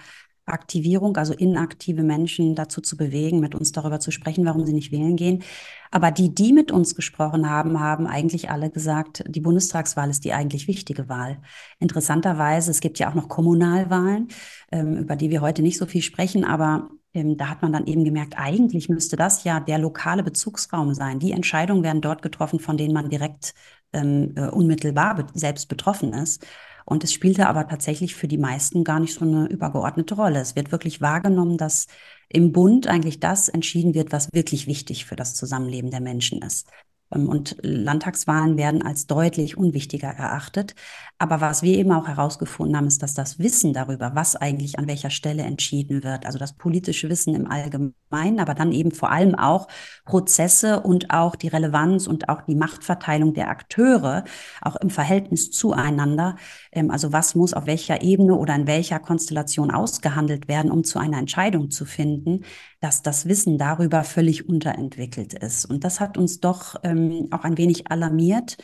Aktivierung, 0.52 1.16
also 1.16 1.32
inaktive 1.32 2.02
Menschen 2.02 2.54
dazu 2.54 2.80
zu 2.80 2.96
bewegen, 2.96 3.40
mit 3.40 3.54
uns 3.54 3.72
darüber 3.72 4.00
zu 4.00 4.10
sprechen, 4.10 4.44
warum 4.44 4.66
sie 4.66 4.72
nicht 4.72 4.92
wählen 4.92 5.16
gehen. 5.16 5.42
Aber 5.90 6.10
die, 6.10 6.34
die 6.34 6.52
mit 6.52 6.70
uns 6.70 6.94
gesprochen 6.94 7.50
haben, 7.50 7.80
haben 7.80 8.06
eigentlich 8.06 8.50
alle 8.50 8.70
gesagt, 8.70 9.24
die 9.26 9.40
Bundestagswahl 9.40 10.10
ist 10.10 10.24
die 10.24 10.32
eigentlich 10.32 10.68
wichtige 10.68 11.08
Wahl. 11.08 11.38
Interessanterweise, 11.78 12.70
es 12.70 12.80
gibt 12.80 12.98
ja 12.98 13.10
auch 13.10 13.14
noch 13.14 13.28
Kommunalwahlen, 13.28 14.28
ähm, 14.70 14.96
über 14.96 15.16
die 15.16 15.30
wir 15.30 15.40
heute 15.40 15.62
nicht 15.62 15.78
so 15.78 15.86
viel 15.86 16.02
sprechen, 16.02 16.44
aber 16.44 16.90
ähm, 17.12 17.36
da 17.36 17.48
hat 17.48 17.62
man 17.62 17.72
dann 17.72 17.86
eben 17.86 18.04
gemerkt, 18.04 18.34
eigentlich 18.36 18.88
müsste 18.88 19.16
das 19.16 19.44
ja 19.44 19.60
der 19.60 19.78
lokale 19.78 20.22
Bezugsraum 20.22 20.94
sein. 20.94 21.18
Die 21.18 21.32
Entscheidungen 21.32 21.82
werden 21.82 22.00
dort 22.00 22.22
getroffen, 22.22 22.60
von 22.60 22.76
denen 22.76 22.94
man 22.94 23.10
direkt 23.10 23.54
ähm, 23.92 24.34
äh, 24.36 24.48
unmittelbar 24.48 25.26
selbst 25.34 25.68
betroffen 25.68 26.12
ist. 26.12 26.46
Und 26.84 27.04
es 27.04 27.12
spielte 27.12 27.48
aber 27.48 27.68
tatsächlich 27.68 28.14
für 28.14 28.28
die 28.28 28.38
meisten 28.38 28.84
gar 28.84 29.00
nicht 29.00 29.14
so 29.14 29.24
eine 29.24 29.46
übergeordnete 29.46 30.14
Rolle. 30.14 30.40
Es 30.40 30.56
wird 30.56 30.72
wirklich 30.72 31.00
wahrgenommen, 31.00 31.56
dass 31.56 31.86
im 32.28 32.52
Bund 32.52 32.86
eigentlich 32.86 33.20
das 33.20 33.48
entschieden 33.48 33.94
wird, 33.94 34.12
was 34.12 34.28
wirklich 34.32 34.66
wichtig 34.66 35.04
für 35.04 35.16
das 35.16 35.34
Zusammenleben 35.34 35.90
der 35.90 36.00
Menschen 36.00 36.42
ist. 36.42 36.68
Ähm, 37.12 37.28
und 37.28 37.56
Landtagswahlen 37.62 38.56
werden 38.56 38.82
als 38.82 39.06
deutlich 39.06 39.56
unwichtiger 39.56 40.08
erachtet. 40.08 40.74
Aber 41.18 41.40
was 41.40 41.62
wir 41.62 41.76
eben 41.76 41.92
auch 41.92 42.08
herausgefunden 42.08 42.76
haben, 42.76 42.86
ist, 42.86 43.02
dass 43.02 43.14
das 43.14 43.38
Wissen 43.38 43.72
darüber, 43.72 44.12
was 44.14 44.36
eigentlich 44.36 44.78
an 44.78 44.88
welcher 44.88 45.10
Stelle 45.10 45.42
entschieden 45.42 46.02
wird, 46.02 46.24
also 46.24 46.38
das 46.38 46.54
politische 46.54 47.10
Wissen 47.10 47.34
im 47.34 47.46
Allgemeinen, 47.46 48.40
aber 48.40 48.54
dann 48.54 48.72
eben 48.72 48.90
vor 48.92 49.10
allem 49.10 49.34
auch 49.34 49.68
Prozesse 50.06 50.80
und 50.80 51.10
auch 51.10 51.36
die 51.36 51.48
Relevanz 51.48 52.06
und 52.06 52.28
auch 52.28 52.42
die 52.42 52.54
Machtverteilung 52.54 53.34
der 53.34 53.50
Akteure, 53.50 54.24
auch 54.62 54.76
im 54.76 54.88
Verhältnis 54.88 55.50
zueinander. 55.50 56.36
Ähm, 56.72 56.90
also 56.90 57.12
was 57.12 57.34
muss 57.34 57.52
auf 57.52 57.66
welcher 57.66 58.02
Ebene 58.02 58.34
oder 58.34 58.54
in 58.54 58.66
welcher 58.66 58.98
Konstellation 58.98 59.70
ausgehandelt 59.70 60.48
werden, 60.48 60.70
um 60.70 60.84
zu 60.84 60.98
einer 60.98 61.18
Entscheidung 61.18 61.70
zu 61.70 61.84
finden, 61.84 62.44
dass 62.80 63.02
das 63.02 63.26
Wissen 63.26 63.58
darüber 63.58 64.04
völlig 64.04 64.48
unterentwickelt 64.48 65.34
ist. 65.34 65.66
Und 65.66 65.84
das 65.84 66.00
hat 66.00 66.16
uns 66.16 66.40
doch 66.40 66.76
ähm, 66.82 66.99
auch 67.30 67.44
ein 67.44 67.58
wenig 67.58 67.90
alarmiert. 67.90 68.56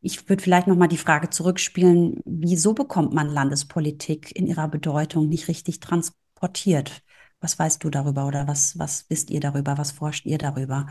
Ich 0.00 0.28
würde 0.28 0.42
vielleicht 0.42 0.66
noch 0.66 0.76
mal 0.76 0.88
die 0.88 0.96
Frage 0.96 1.30
zurückspielen, 1.30 2.20
wieso 2.24 2.74
bekommt 2.74 3.12
man 3.12 3.28
Landespolitik 3.28 4.34
in 4.36 4.46
ihrer 4.46 4.68
Bedeutung 4.68 5.28
nicht 5.28 5.48
richtig 5.48 5.80
transportiert? 5.80 7.02
Was 7.40 7.58
weißt 7.58 7.82
du 7.82 7.90
darüber 7.90 8.26
oder 8.26 8.46
was, 8.46 8.78
was 8.78 9.06
wisst 9.08 9.30
ihr 9.30 9.40
darüber? 9.40 9.78
Was 9.78 9.92
forscht 9.92 10.26
ihr 10.26 10.38
darüber? 10.38 10.86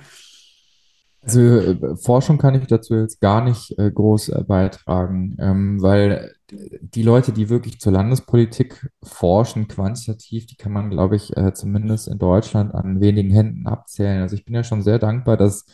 Also 1.22 1.41
äh, 1.41 1.96
Forschung 1.98 2.38
kann 2.38 2.55
ich 2.55 2.67
dazu 2.67 2.96
jetzt 2.96 3.19
gar 3.19 3.43
nicht 3.43 3.77
äh, 3.77 3.91
groß 3.91 4.29
äh, 4.29 4.43
beitragen, 4.48 5.36
ähm, 5.39 5.81
weil 5.81 6.34
die 6.50 7.03
Leute, 7.03 7.34
die 7.34 7.50
wirklich 7.50 7.79
zur 7.79 7.91
Landespolitik 7.91 8.89
forschen, 9.03 9.67
quantitativ, 9.67 10.46
die 10.46 10.55
kann 10.55 10.72
man, 10.72 10.89
glaube 10.89 11.17
ich, 11.17 11.36
äh, 11.36 11.53
zumindest 11.53 12.08
in 12.08 12.19
Deutschland 12.19 12.74
an 12.74 13.01
wenigen 13.01 13.31
Händen 13.31 13.67
abzählen. 13.67 14.22
Also 14.22 14.36
ich 14.36 14.46
bin 14.46 14.55
ja 14.55 14.63
schon 14.63 14.81
sehr 14.81 14.98
dankbar, 14.98 15.36
dass 15.36 15.65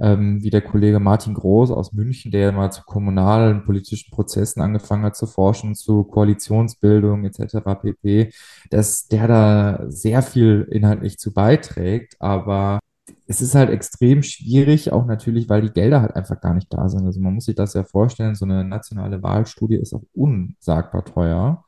ähm, 0.00 0.42
wie 0.42 0.50
der 0.50 0.62
Kollege 0.62 1.00
Martin 1.00 1.34
Groß 1.34 1.70
aus 1.70 1.92
München, 1.92 2.30
der 2.30 2.52
mal 2.52 2.70
zu 2.70 2.82
kommunalen 2.84 3.64
politischen 3.64 4.10
Prozessen 4.10 4.60
angefangen 4.60 5.04
hat 5.04 5.16
zu 5.16 5.26
forschen, 5.26 5.74
zu 5.74 6.04
Koalitionsbildung 6.04 7.24
etc. 7.24 7.74
pp., 7.80 8.32
dass 8.70 9.08
der 9.08 9.28
da 9.28 9.84
sehr 9.88 10.22
viel 10.22 10.66
inhaltlich 10.70 11.18
zu 11.18 11.32
beiträgt, 11.32 12.16
aber 12.20 12.80
es 13.26 13.40
ist 13.42 13.54
halt 13.54 13.70
extrem 13.70 14.22
schwierig, 14.22 14.92
auch 14.92 15.06
natürlich, 15.06 15.48
weil 15.48 15.62
die 15.62 15.70
Gelder 15.70 16.00
halt 16.02 16.16
einfach 16.16 16.40
gar 16.40 16.54
nicht 16.54 16.72
da 16.72 16.88
sind. 16.88 17.04
Also 17.06 17.20
man 17.20 17.34
muss 17.34 17.44
sich 17.44 17.54
das 17.54 17.74
ja 17.74 17.84
vorstellen, 17.84 18.34
so 18.34 18.44
eine 18.44 18.64
nationale 18.64 19.22
Wahlstudie 19.22 19.76
ist 19.76 19.94
auch 19.94 20.02
unsagbar 20.14 21.04
teuer. 21.04 21.64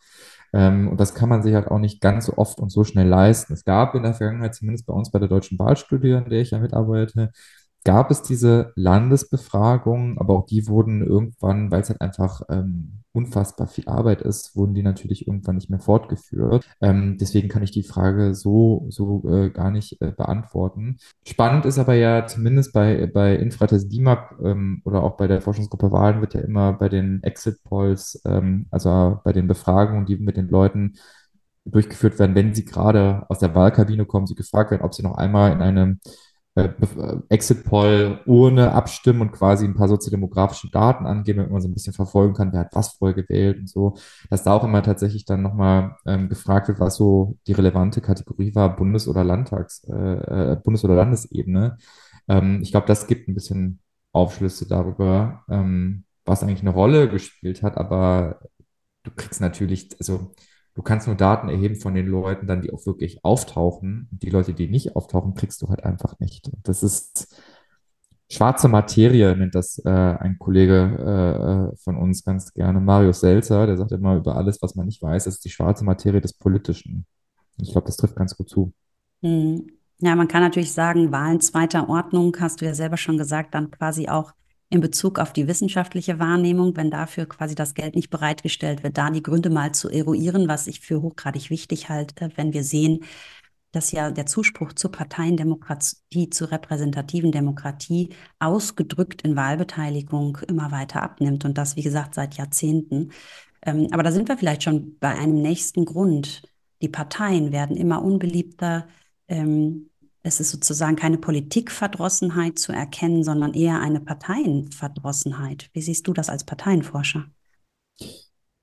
Ähm, 0.53 0.89
und 0.89 0.99
das 1.01 1.15
kann 1.15 1.29
man 1.29 1.43
sich 1.43 1.55
halt 1.55 1.69
auch 1.69 1.79
nicht 1.79 2.01
ganz 2.01 2.27
so 2.27 2.37
oft 2.37 2.61
und 2.61 2.71
so 2.71 2.85
schnell 2.85 3.07
leisten. 3.07 3.53
Es 3.53 3.65
gab 3.65 3.95
in 3.95 4.03
der 4.03 4.15
Vergangenheit, 4.15 4.55
zumindest 4.55 4.87
bei 4.87 4.93
uns 4.95 5.11
bei 5.11 5.19
der 5.19 5.29
Deutschen 5.29 5.59
Wahlstudie, 5.59 6.15
an 6.15 6.29
der 6.29 6.41
ich 6.41 6.51
ja 6.51 6.59
mitarbeite, 6.59 7.31
gab 7.85 8.11
es 8.11 8.23
diese 8.23 8.73
Landesbefragungen, 8.77 10.19
aber 10.19 10.35
auch 10.35 10.47
die 10.47 10.67
wurden 10.67 11.03
irgendwann, 11.03 11.71
weil 11.71 11.83
es 11.83 11.89
halt 11.89 12.01
einfach 12.01 12.43
ähm, 12.51 13.01
unfassbar 13.13 13.67
viel 13.67 13.89
Arbeit 13.89 14.23
ist, 14.23 14.55
wurden 14.55 14.75
die 14.75 14.83
natürlich 14.83 15.27
irgendwann 15.27 15.57
nicht 15.57 15.71
mehr 15.71 15.81
fortgeführt. 15.81 16.69
Ähm, 16.81 17.17
deswegen 17.19 17.49
kann 17.49 17.63
ich 17.63 17.71
die 17.71 17.83
Frage 17.83 18.35
so, 18.35 18.87
so 18.89 19.29
äh, 19.29 19.51
gar 19.51 19.71
nicht 19.71 20.01
äh, 20.01 20.13
beantworten. 20.13 20.99
Spannend 21.27 21.67
ist 21.67 21.79
aber 21.79 21.95
ja 21.95 22.27
zumindest 22.27 22.73
bei, 22.73 23.07
bei 23.07 23.35
Infratest 23.35 23.91
DIMAP 23.93 24.37
ähm, 24.45 24.83
oder 24.85 25.03
auch 25.03 25.17
bei 25.17 25.27
der 25.27 25.41
Forschungsgruppe 25.41 25.91
Wahlen 25.91 26.21
wird 26.21 26.35
ja 26.35 26.41
immer 26.41 26.75
bei 26.75 26.89
den 26.89 27.23
Exit 27.23 27.63
Polls, 27.65 28.21
ähm, 28.27 28.67
also 28.71 29.21
bei 29.25 29.33
den 29.33 29.49
Befragungen, 29.49 30.07
die 30.07 30.17
mit 30.17 30.37
den 30.37 30.49
Leuten 30.49 30.95
durchgeführt 31.65 32.19
werden, 32.19 32.35
wenn 32.35 32.55
sie 32.55 32.65
gerade 32.65 33.27
aus 33.29 33.39
der 33.39 33.55
Wahlkabine 33.55 34.07
kommen, 34.07 34.27
sie 34.27 34.35
gefragt 34.35 34.71
werden, 34.71 34.83
ob 34.83 34.95
sie 34.95 35.03
noch 35.03 35.17
einmal 35.17 35.53
in 35.53 35.61
einem 35.61 36.01
Exit-Poll-Urne 37.29 38.73
abstimmen 38.73 39.23
und 39.23 39.33
quasi 39.33 39.64
ein 39.64 39.75
paar 39.75 39.88
soziodemografische 39.88 40.71
Daten 40.71 41.07
angeben, 41.07 41.38
damit 41.38 41.52
man 41.52 41.61
so 41.61 41.69
ein 41.69 41.75
bisschen 41.75 41.93
verfolgen 41.93 42.35
kann, 42.35 42.52
wer 42.52 42.61
hat 42.61 42.75
was 42.75 42.95
voll 42.95 43.14
gewählt 43.14 43.59
und 43.59 43.69
so. 43.69 43.97
Dass 44.29 44.45
da 44.45 44.52
auch 44.52 44.64
immer 44.64 44.83
tatsächlich 44.83 45.25
dann 45.25 45.43
nochmal 45.43 45.97
ähm, 46.07 46.29
gefragt 46.29 46.69
wird, 46.69 46.81
was 46.81 46.97
so 46.97 47.37
die 47.47 47.52
relevante 47.52 48.00
Kategorie 48.00 48.55
war, 48.55 48.76
Bundes- 48.76 49.09
oder 49.09 49.25
Landtags-, 49.25 49.85
äh, 49.88 50.52
äh, 50.52 50.57
Bundes- 50.62 50.85
oder 50.85 50.95
Landesebene. 50.97 51.79
Ähm, 52.29 52.61
ich 52.62 52.71
glaube, 52.71 52.87
das 52.87 53.07
gibt 53.07 53.29
ein 53.29 53.35
bisschen 53.35 53.81
Aufschlüsse 54.12 54.67
darüber, 54.69 55.45
ähm, 55.49 56.05
was 56.25 56.43
eigentlich 56.43 56.61
eine 56.62 56.71
Rolle 56.71 57.09
gespielt 57.09 57.62
hat, 57.62 57.76
aber 57.76 58.40
du 59.02 59.11
kriegst 59.17 59.40
natürlich, 59.40 59.90
also 59.99 60.33
du 60.75 60.83
kannst 60.83 61.07
nur 61.07 61.17
Daten 61.17 61.49
erheben 61.49 61.77
von 61.77 61.95
den 61.95 62.07
Leuten, 62.07 62.47
dann 62.47 62.62
die 62.62 62.73
auch 62.73 62.87
wirklich 62.87 63.25
auftauchen. 63.25 64.09
Die 64.11 64.31
Leute, 64.31 64.55
die 64.55 64.69
nicht 64.69 64.97
auftauchen, 64.97 65.35
kriegst 65.35 65.62
du 65.62 65.69
halt 65.69 65.85
einfach 65.85 66.19
nicht. 66.21 66.49
Und 66.49 66.67
das 66.69 66.83
ist 66.83 67.43
schwarze 68.31 68.69
Materie, 68.69 69.37
nennt 69.37 69.55
das 69.55 69.79
äh, 69.85 69.91
ein 69.91 70.39
Kollege 70.39 71.73
äh, 71.75 71.77
von 71.83 71.97
uns 71.97 72.25
ganz 72.25 72.53
gerne, 72.53 72.81
Marius 72.81 73.21
Selzer, 73.21 73.67
der 73.67 73.77
sagt 73.77 73.93
immer 73.93 74.17
über 74.17 74.37
alles, 74.37 74.62
was 74.62 74.77
man 74.77 74.87
nicht 74.87 75.03
weiß, 75.03 75.27
ist 75.27 75.45
die 75.45 75.50
schwarze 75.50 75.85
Materie 75.85 76.21
des 76.21 76.33
Politischen. 76.33 77.07
Ich 77.61 77.73
glaube, 77.73 77.87
das 77.87 77.97
trifft 77.97 78.17
ganz 78.17 78.37
gut 78.37 78.49
zu. 78.49 78.73
Hm. 79.23 79.67
Ja, 80.03 80.17
man 80.17 80.29
kann 80.29 80.43
natürlich 80.43 80.73
sagen, 80.73 81.12
Wahlen 81.12 81.41
zweiter 81.41 81.91
Ordnung, 81.91 82.35
hast 82.41 82.61
du 82.61 82.65
ja 82.65 82.73
selber 82.73 82.97
schon 82.97 83.19
gesagt, 83.19 83.55
dann 83.55 83.71
quasi 83.71 84.09
auch 84.09 84.33
in 84.71 84.81
Bezug 84.81 85.19
auf 85.19 85.33
die 85.33 85.49
wissenschaftliche 85.49 86.19
Wahrnehmung, 86.21 86.77
wenn 86.77 86.91
dafür 86.91 87.27
quasi 87.27 87.55
das 87.57 87.75
Geld 87.75 87.97
nicht 87.97 88.09
bereitgestellt 88.11 88.85
wird, 88.85 88.97
da 88.97 89.11
die 89.11 89.23
Gründe 89.23 89.50
mal 89.50 89.73
zu 89.73 89.91
eruieren, 89.91 90.49
was 90.49 90.69
ich 90.69 90.81
für 90.81 91.03
hochgradig 91.03 91.50
wichtig 91.50 91.89
halte, 91.89 92.31
wenn 92.37 92.53
wir 92.53 92.62
sehen, 92.62 93.00
dass 93.73 93.93
ja 93.93 94.11
der 94.11 94.27
Zuspruch 94.27 94.73
zur 94.73 94.93
Parteiendemokratie, 94.93 96.31
zur 96.31 96.50
repräsentativen 96.50 97.33
Demokratie 97.33 98.11
ausgedrückt 98.39 99.23
in 99.23 99.37
Wahlbeteiligung 99.37 100.39
immer 100.49 100.71
weiter 100.71 101.03
abnimmt 101.03 101.45
und 101.45 101.59
das, 101.59 101.77
wie 101.77 101.83
gesagt, 101.83 102.15
seit 102.15 102.37
Jahrzehnten. 102.37 103.12
Ähm, 103.62 103.89
aber 103.93 104.03
da 104.03 104.12
sind 104.12 104.29
wir 104.29 104.39
vielleicht 104.39 104.62
schon 104.65 104.99
bei 104.99 105.11
einem 105.11 105.41
nächsten 105.43 105.85
Grund. 105.85 106.43
Die 106.83 106.89
Parteien 106.89 107.53
werden 107.53 107.77
immer 107.77 108.03
unbeliebter. 108.03 108.89
Ähm, 109.29 109.89
es 110.23 110.41
ist 110.41 110.50
sozusagen 110.50 110.97
keine 110.97 111.19
Politikverdrossenheit 111.19 112.59
zu 112.59 112.73
erkennen, 112.73 113.25
sondern 113.25 113.55
eher 113.55 113.81
eine 113.81 114.00
Parteienverdrossenheit. 114.00 115.71
Wie 115.73 115.83
siehst 115.83 116.07
du 116.07 116.12
das 116.12 116.29
als 116.29 116.45
Parteienforscher? 116.45 117.27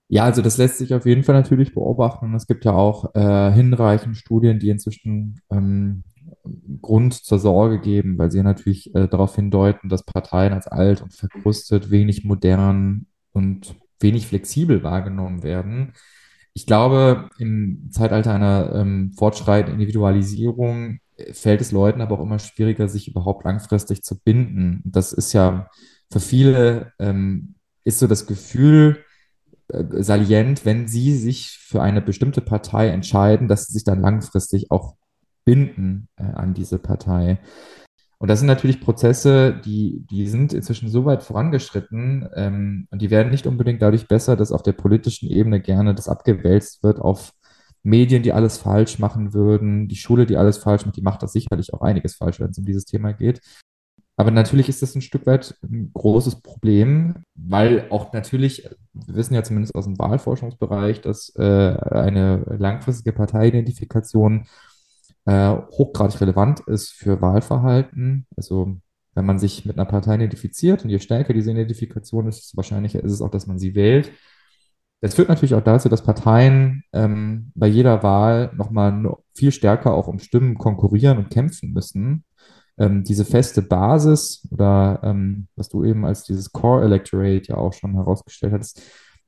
Ja, 0.10 0.24
also 0.24 0.42
das 0.42 0.58
lässt 0.58 0.78
sich 0.78 0.94
auf 0.94 1.06
jeden 1.06 1.24
Fall 1.24 1.36
natürlich 1.36 1.74
beobachten. 1.74 2.28
Und 2.28 2.36
es 2.36 2.48
gibt 2.48 2.64
ja 2.64 2.74
auch 2.74 3.14
äh, 3.16 3.52
hinreichend 3.52 4.16
Studien, 4.18 4.60
die 4.60 4.70
inzwischen 4.70 5.42
ähm, 5.52 6.04
Grund 6.82 7.14
zur 7.14 7.40
Sorge 7.40 7.80
geben, 7.80 8.18
weil 8.18 8.32
sie 8.32 8.42
natürlich 8.42 8.94
äh, 8.96 9.08
darauf 9.08 9.36
hindeuten, 9.36 9.90
dass 9.90 10.04
Parteien 10.04 10.54
als 10.54 10.68
alt 10.68 11.02
und 11.02 11.14
verkrustet, 11.14 11.90
wenig 11.90 12.24
modern 12.24 13.08
und 13.34 13.76
wenig 14.00 14.28
flexibel 14.28 14.84
wahrgenommen 14.84 15.44
werden. 15.44 15.94
Ich 16.54 16.66
glaube, 16.66 17.30
im 17.38 17.90
Zeitalter 17.92 18.34
einer 18.34 18.74
ähm, 18.76 19.12
fortschreitenden 19.14 19.80
Individualisierung 19.80 21.00
fällt 21.32 21.62
es 21.62 21.72
Leuten 21.72 22.02
aber 22.02 22.20
auch 22.20 22.24
immer 22.24 22.40
schwieriger, 22.40 22.88
sich 22.88 23.08
überhaupt 23.08 23.46
langfristig 23.46 24.04
zu 24.04 24.20
binden. 24.20 24.82
Das 24.86 25.14
ist 25.14 25.34
ja 25.34 25.70
für 26.12 26.20
viele 26.20 26.94
ähm, 27.00 27.56
ist 27.84 28.00
so 28.00 28.08
das 28.08 28.28
Gefühl, 28.28 29.04
äh, 29.70 29.84
salient, 30.04 30.66
wenn 30.66 30.88
sie 30.88 31.16
sich 31.16 31.52
für 31.52 31.82
eine 31.82 32.02
bestimmte 32.02 32.42
Partei 32.42 32.90
entscheiden, 32.90 33.48
dass 33.48 33.68
sie 33.68 33.74
sich 33.74 33.84
dann 33.84 34.02
langfristig 34.02 34.72
auch 34.72 34.96
binden 35.46 36.10
äh, 36.18 36.24
an 36.24 36.54
diese 36.54 36.80
Partei. 36.80 37.40
Und 38.20 38.30
das 38.30 38.40
sind 38.40 38.48
natürlich 38.48 38.82
Prozesse, 38.82 39.62
die, 39.64 40.06
die 40.10 40.28
sind 40.28 40.52
inzwischen 40.52 40.90
so 40.90 41.06
weit 41.06 41.22
vorangeschritten 41.24 42.28
ähm, 42.36 42.88
und 42.90 43.02
die 43.02 43.12
werden 43.12 43.30
nicht 43.30 43.46
unbedingt 43.46 43.82
dadurch 43.82 44.08
besser, 44.08 44.36
dass 44.36 44.52
auf 44.52 44.64
der 44.64 44.74
politischen 44.74 45.30
Ebene 45.30 45.62
gerne 45.62 45.94
das 45.94 46.10
abgewälzt 46.10 46.84
wird 46.84 47.00
auf 47.00 47.32
Medien, 47.84 48.24
die 48.24 48.34
alles 48.34 48.57
falsch 48.57 49.00
machen 49.00 49.34
würden, 49.34 49.88
die 49.88 49.96
Schule, 49.96 50.25
die 50.25 50.38
alles 50.38 50.57
falsch 50.57 50.86
macht, 50.86 50.98
die 50.98 51.01
macht 51.01 51.24
das 51.24 51.34
sicherlich 51.34 51.74
auch 51.74 51.81
einiges 51.81 52.15
falsch, 52.15 52.39
wenn 52.39 52.51
es 52.51 52.57
um 52.57 52.65
dieses 52.65 52.86
Thema 52.86 53.13
geht. 53.13 53.41
Aber 54.19 54.31
natürlich 54.31 54.67
ist 54.67 54.81
das 54.81 54.96
ein 54.96 55.01
Stück 55.01 55.27
weit 55.27 55.55
ein 55.62 55.91
großes 55.93 56.41
Problem, 56.41 57.24
weil 57.36 57.86
auch 57.91 58.13
natürlich, 58.13 58.67
wir 58.93 59.15
wissen 59.15 59.36
ja 59.36 59.43
zumindest 59.43 59.75
aus 59.75 59.86
dem 59.86 60.00
Wahlforschungsbereich, 60.00 61.01
dass 61.01 61.34
äh, 61.36 61.43
eine 61.43 62.43
langfristige 62.57 63.13
Parteiidentifikation 63.13 64.48
äh, 65.25 65.55
hochgradig 65.72 66.19
relevant 66.22 66.62
ist 66.62 66.93
für 66.93 67.22
Wahlverhalten. 67.22 68.25
Also 68.36 68.77
wenn 69.13 69.25
man 69.25 69.38
sich 69.38 69.65
mit 69.65 69.77
einer 69.77 69.86
Partei 69.86 70.15
identifiziert 70.15 70.84
und 70.84 70.89
je 70.89 71.00
stärker 71.00 71.34
diese 71.34 71.51
Identifikation 71.51 72.27
ist, 72.27 72.39
desto 72.39 72.57
wahrscheinlicher 72.57 73.03
ist 73.03 73.12
es 73.12 73.22
auch, 73.22 73.31
dass 73.31 73.46
man 73.46 73.60
sie 73.60 73.75
wählt. 73.75 74.12
Das 75.01 75.13
führt 75.13 75.30
natürlich 75.30 75.54
auch 75.54 75.63
dazu, 75.63 75.89
dass 75.89 76.04
Parteien 76.04 76.84
ähm, 76.92 77.51
bei 77.54 77.68
jeder 77.68 78.01
Wahl 78.01 78.51
nochmal 78.56 79.16
viel 79.36 79.51
stärker 79.51 79.94
auch 79.94 80.08
um 80.08 80.20
Stimmen 80.20 80.58
konkurrieren 80.58 81.20
und 81.20 81.30
kämpfen 81.30 81.72
müssen 81.72 82.25
ähm, 82.77 83.04
diese 83.04 83.25
feste 83.25 83.62
Basis 83.62 84.48
oder 84.51 85.00
ähm, 85.04 85.48
was 85.56 85.70
du 85.70 85.84
eben 85.84 86.06
als 86.06 86.24
dieses 86.24 86.51
Core 86.51 86.84
Electorate 86.86 87.48
ja 87.48 87.58
auch 87.58 87.74
schon 87.74 87.94
herausgestellt 87.94 88.54
hast, 88.54 88.82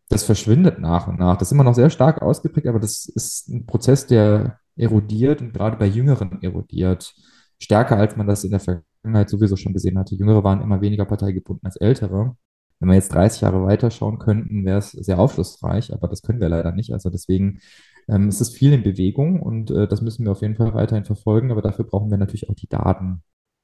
das 0.10 0.24
verschwindet 0.24 0.80
nach 0.80 1.08
und 1.08 1.20
nach. 1.20 1.38
Das 1.38 1.50
ist 1.50 1.52
immer 1.52 1.64
noch 1.64 1.76
sehr 1.76 1.90
stark 1.90 2.22
ausgeprägt, 2.22 2.68
aber 2.68 2.80
das 2.80 3.06
ist 3.06 3.50
ein 3.50 3.66
Prozess, 3.66 4.08
der 4.08 4.60
erodiert 4.76 5.42
und 5.42 5.54
gerade 5.54 5.78
bei 5.78 5.86
Jüngeren 5.86 6.42
erodiert. 6.42 7.14
Stärker, 7.60 7.98
als 7.98 8.16
man 8.16 8.28
das 8.28 8.44
in 8.44 8.52
der 8.52 8.60
Vergangenheit 8.60 9.30
sowieso 9.30 9.56
schon 9.56 9.74
gesehen 9.74 10.00
hatte. 10.00 10.16
Jüngere 10.16 10.44
waren 10.44 10.62
immer 10.62 10.82
weniger 10.82 11.06
parteigebunden 11.06 11.66
als 11.66 11.76
Ältere. 11.76 12.36
Wenn 12.80 12.90
wir 12.90 12.96
jetzt 12.96 13.14
30 13.14 13.42
Jahre 13.42 13.64
weiterschauen 13.64 14.20
könnten, 14.20 14.66
wäre 14.66 14.80
es 14.80 14.92
sehr 14.92 15.20
aufschlussreich, 15.20 15.94
aber 15.94 16.08
das 16.08 16.22
können 16.22 16.40
wir 16.40 16.50
leider 16.50 16.72
nicht. 16.72 16.94
Also 16.94 17.10
deswegen 17.10 17.60
ähm, 18.08 18.30
ist 18.30 18.42
es 18.42 18.50
viel 18.50 18.74
in 18.74 18.84
Bewegung 18.84 19.42
und 19.42 19.70
äh, 19.70 19.88
das 19.88 20.02
müssen 20.02 20.26
wir 20.26 20.32
auf 20.32 20.42
jeden 20.42 20.56
Fall 20.56 20.74
weiterhin 20.74 21.06
verfolgen, 21.06 21.52
aber 21.52 21.62
dafür 21.62 21.86
brauchen 21.86 22.10
wir 22.10 22.18
natürlich 22.18 22.50
auch 22.50 22.56
die 22.56 22.70
Daten. 22.70 23.22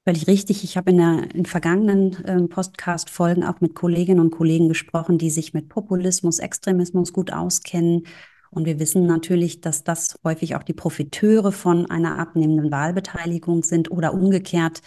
Völlig 0.07 0.27
richtig. 0.27 0.63
Ich 0.63 0.77
habe 0.77 0.91
in, 0.91 0.98
der, 0.98 1.34
in 1.34 1.45
vergangenen 1.45 2.17
ähm, 2.25 2.48
Podcast-Folgen 2.48 3.43
auch 3.43 3.60
mit 3.60 3.74
Kolleginnen 3.74 4.19
und 4.19 4.29
Kollegen 4.29 4.69
gesprochen, 4.69 5.17
die 5.17 5.31
sich 5.31 5.53
mit 5.53 5.67
Populismus, 5.67 6.38
Extremismus 6.38 7.12
gut 7.12 7.34
auskennen. 7.34 8.03
Und 8.51 8.65
wir 8.65 8.79
wissen 8.79 9.07
natürlich, 9.07 9.62
dass 9.62 9.84
das 9.84 10.19
häufig 10.24 10.55
auch 10.55 10.63
die 10.63 10.74
Profiteure 10.74 11.51
von 11.51 11.89
einer 11.89 12.19
abnehmenden 12.19 12.72
Wahlbeteiligung 12.72 13.63
sind 13.63 13.89
oder 13.89 14.13
umgekehrt 14.13 14.81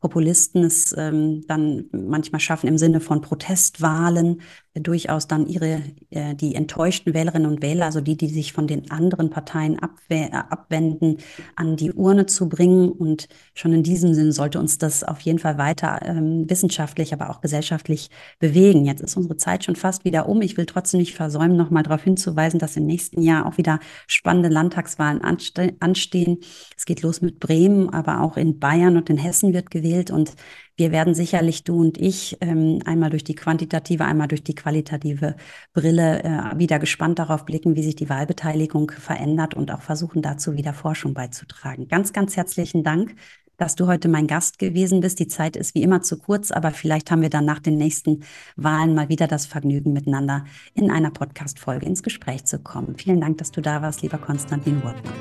Populisten 0.00 0.64
es 0.64 0.94
ähm, 0.96 1.44
dann 1.48 1.86
manchmal 1.92 2.40
schaffen 2.40 2.68
im 2.68 2.78
Sinne 2.78 3.00
von 3.00 3.20
Protestwahlen 3.20 4.40
durchaus 4.80 5.26
dann 5.26 5.46
ihre 5.46 5.82
äh, 6.10 6.34
die 6.34 6.54
enttäuschten 6.54 7.14
Wählerinnen 7.14 7.50
und 7.50 7.62
Wähler, 7.62 7.86
also 7.86 8.00
die, 8.00 8.16
die 8.16 8.28
sich 8.28 8.52
von 8.52 8.66
den 8.66 8.90
anderen 8.90 9.30
Parteien 9.30 9.78
äh, 10.08 10.30
abwenden, 10.30 11.18
an 11.56 11.76
die 11.76 11.92
Urne 11.92 12.26
zu 12.26 12.48
bringen. 12.48 12.90
Und 12.90 13.28
schon 13.54 13.72
in 13.72 13.82
diesem 13.82 14.14
Sinn 14.14 14.32
sollte 14.32 14.58
uns 14.58 14.78
das 14.78 15.04
auf 15.04 15.20
jeden 15.20 15.38
Fall 15.38 15.58
weiter 15.58 16.00
ähm, 16.02 16.48
wissenschaftlich, 16.48 17.12
aber 17.12 17.30
auch 17.30 17.40
gesellschaftlich 17.40 18.10
bewegen. 18.38 18.84
Jetzt 18.84 19.00
ist 19.00 19.16
unsere 19.16 19.36
Zeit 19.36 19.64
schon 19.64 19.76
fast 19.76 20.04
wieder 20.04 20.28
um. 20.28 20.42
Ich 20.42 20.56
will 20.56 20.66
trotzdem 20.66 21.00
nicht 21.00 21.14
versäumen, 21.14 21.56
noch 21.56 21.70
mal 21.70 21.82
darauf 21.82 22.02
hinzuweisen, 22.02 22.58
dass 22.58 22.76
im 22.76 22.86
nächsten 22.86 23.22
Jahr 23.22 23.46
auch 23.46 23.58
wieder 23.58 23.80
spannende 24.06 24.48
Landtagswahlen 24.48 25.22
anste 25.22 25.74
anstehen. 25.80 26.38
Es 26.76 26.84
geht 26.84 27.02
los 27.02 27.20
mit 27.20 27.40
Bremen, 27.40 27.90
aber 27.90 28.20
auch 28.22 28.36
in 28.36 28.58
Bayern 28.58 28.96
und 28.96 29.10
in 29.10 29.18
Hessen 29.18 29.52
wird 29.52 29.70
gewählt 29.70 30.10
und 30.10 30.34
wir 30.78 30.92
werden 30.92 31.12
sicherlich, 31.12 31.64
du 31.64 31.80
und 31.80 31.98
ich, 31.98 32.38
ähm, 32.40 32.78
einmal 32.84 33.10
durch 33.10 33.24
die 33.24 33.34
quantitative, 33.34 34.04
einmal 34.04 34.28
durch 34.28 34.44
die 34.44 34.54
qualitative 34.54 35.34
Brille 35.74 36.22
äh, 36.22 36.58
wieder 36.58 36.78
gespannt 36.78 37.18
darauf 37.18 37.44
blicken, 37.44 37.74
wie 37.74 37.82
sich 37.82 37.96
die 37.96 38.08
Wahlbeteiligung 38.08 38.92
verändert 38.92 39.54
und 39.54 39.72
auch 39.72 39.82
versuchen, 39.82 40.22
dazu 40.22 40.56
wieder 40.56 40.72
Forschung 40.72 41.14
beizutragen. 41.14 41.88
Ganz, 41.88 42.12
ganz 42.12 42.36
herzlichen 42.36 42.84
Dank 42.84 43.14
dass 43.60 43.74
du 43.74 43.88
heute 43.88 44.08
mein 44.08 44.28
Gast 44.28 44.60
gewesen 44.60 45.00
bist. 45.00 45.18
Die 45.18 45.26
Zeit 45.26 45.56
ist 45.56 45.74
wie 45.74 45.82
immer 45.82 46.00
zu 46.00 46.16
kurz, 46.16 46.52
aber 46.52 46.70
vielleicht 46.70 47.10
haben 47.10 47.22
wir 47.22 47.28
dann 47.28 47.44
nach 47.44 47.58
den 47.58 47.76
nächsten 47.76 48.20
Wahlen 48.54 48.94
mal 48.94 49.08
wieder 49.08 49.26
das 49.26 49.46
Vergnügen, 49.46 49.92
miteinander 49.92 50.44
in 50.74 50.92
einer 50.92 51.10
Podcast-Folge 51.10 51.84
ins 51.84 52.04
Gespräch 52.04 52.44
zu 52.44 52.60
kommen. 52.60 52.94
Vielen 52.96 53.20
Dank, 53.20 53.38
dass 53.38 53.50
du 53.50 53.60
da 53.60 53.82
warst, 53.82 54.02
lieber 54.02 54.18
Konstantin 54.18 54.80
Wortmann. 54.84 55.12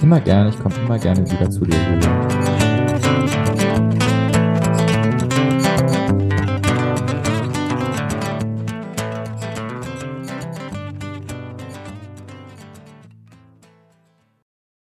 Immer 0.00 0.20
gerne, 0.22 0.48
ich 0.48 0.58
komme 0.58 0.74
immer 0.76 0.98
gerne 0.98 1.30
wieder 1.30 1.50
zu 1.50 1.66
dir. 1.66 1.76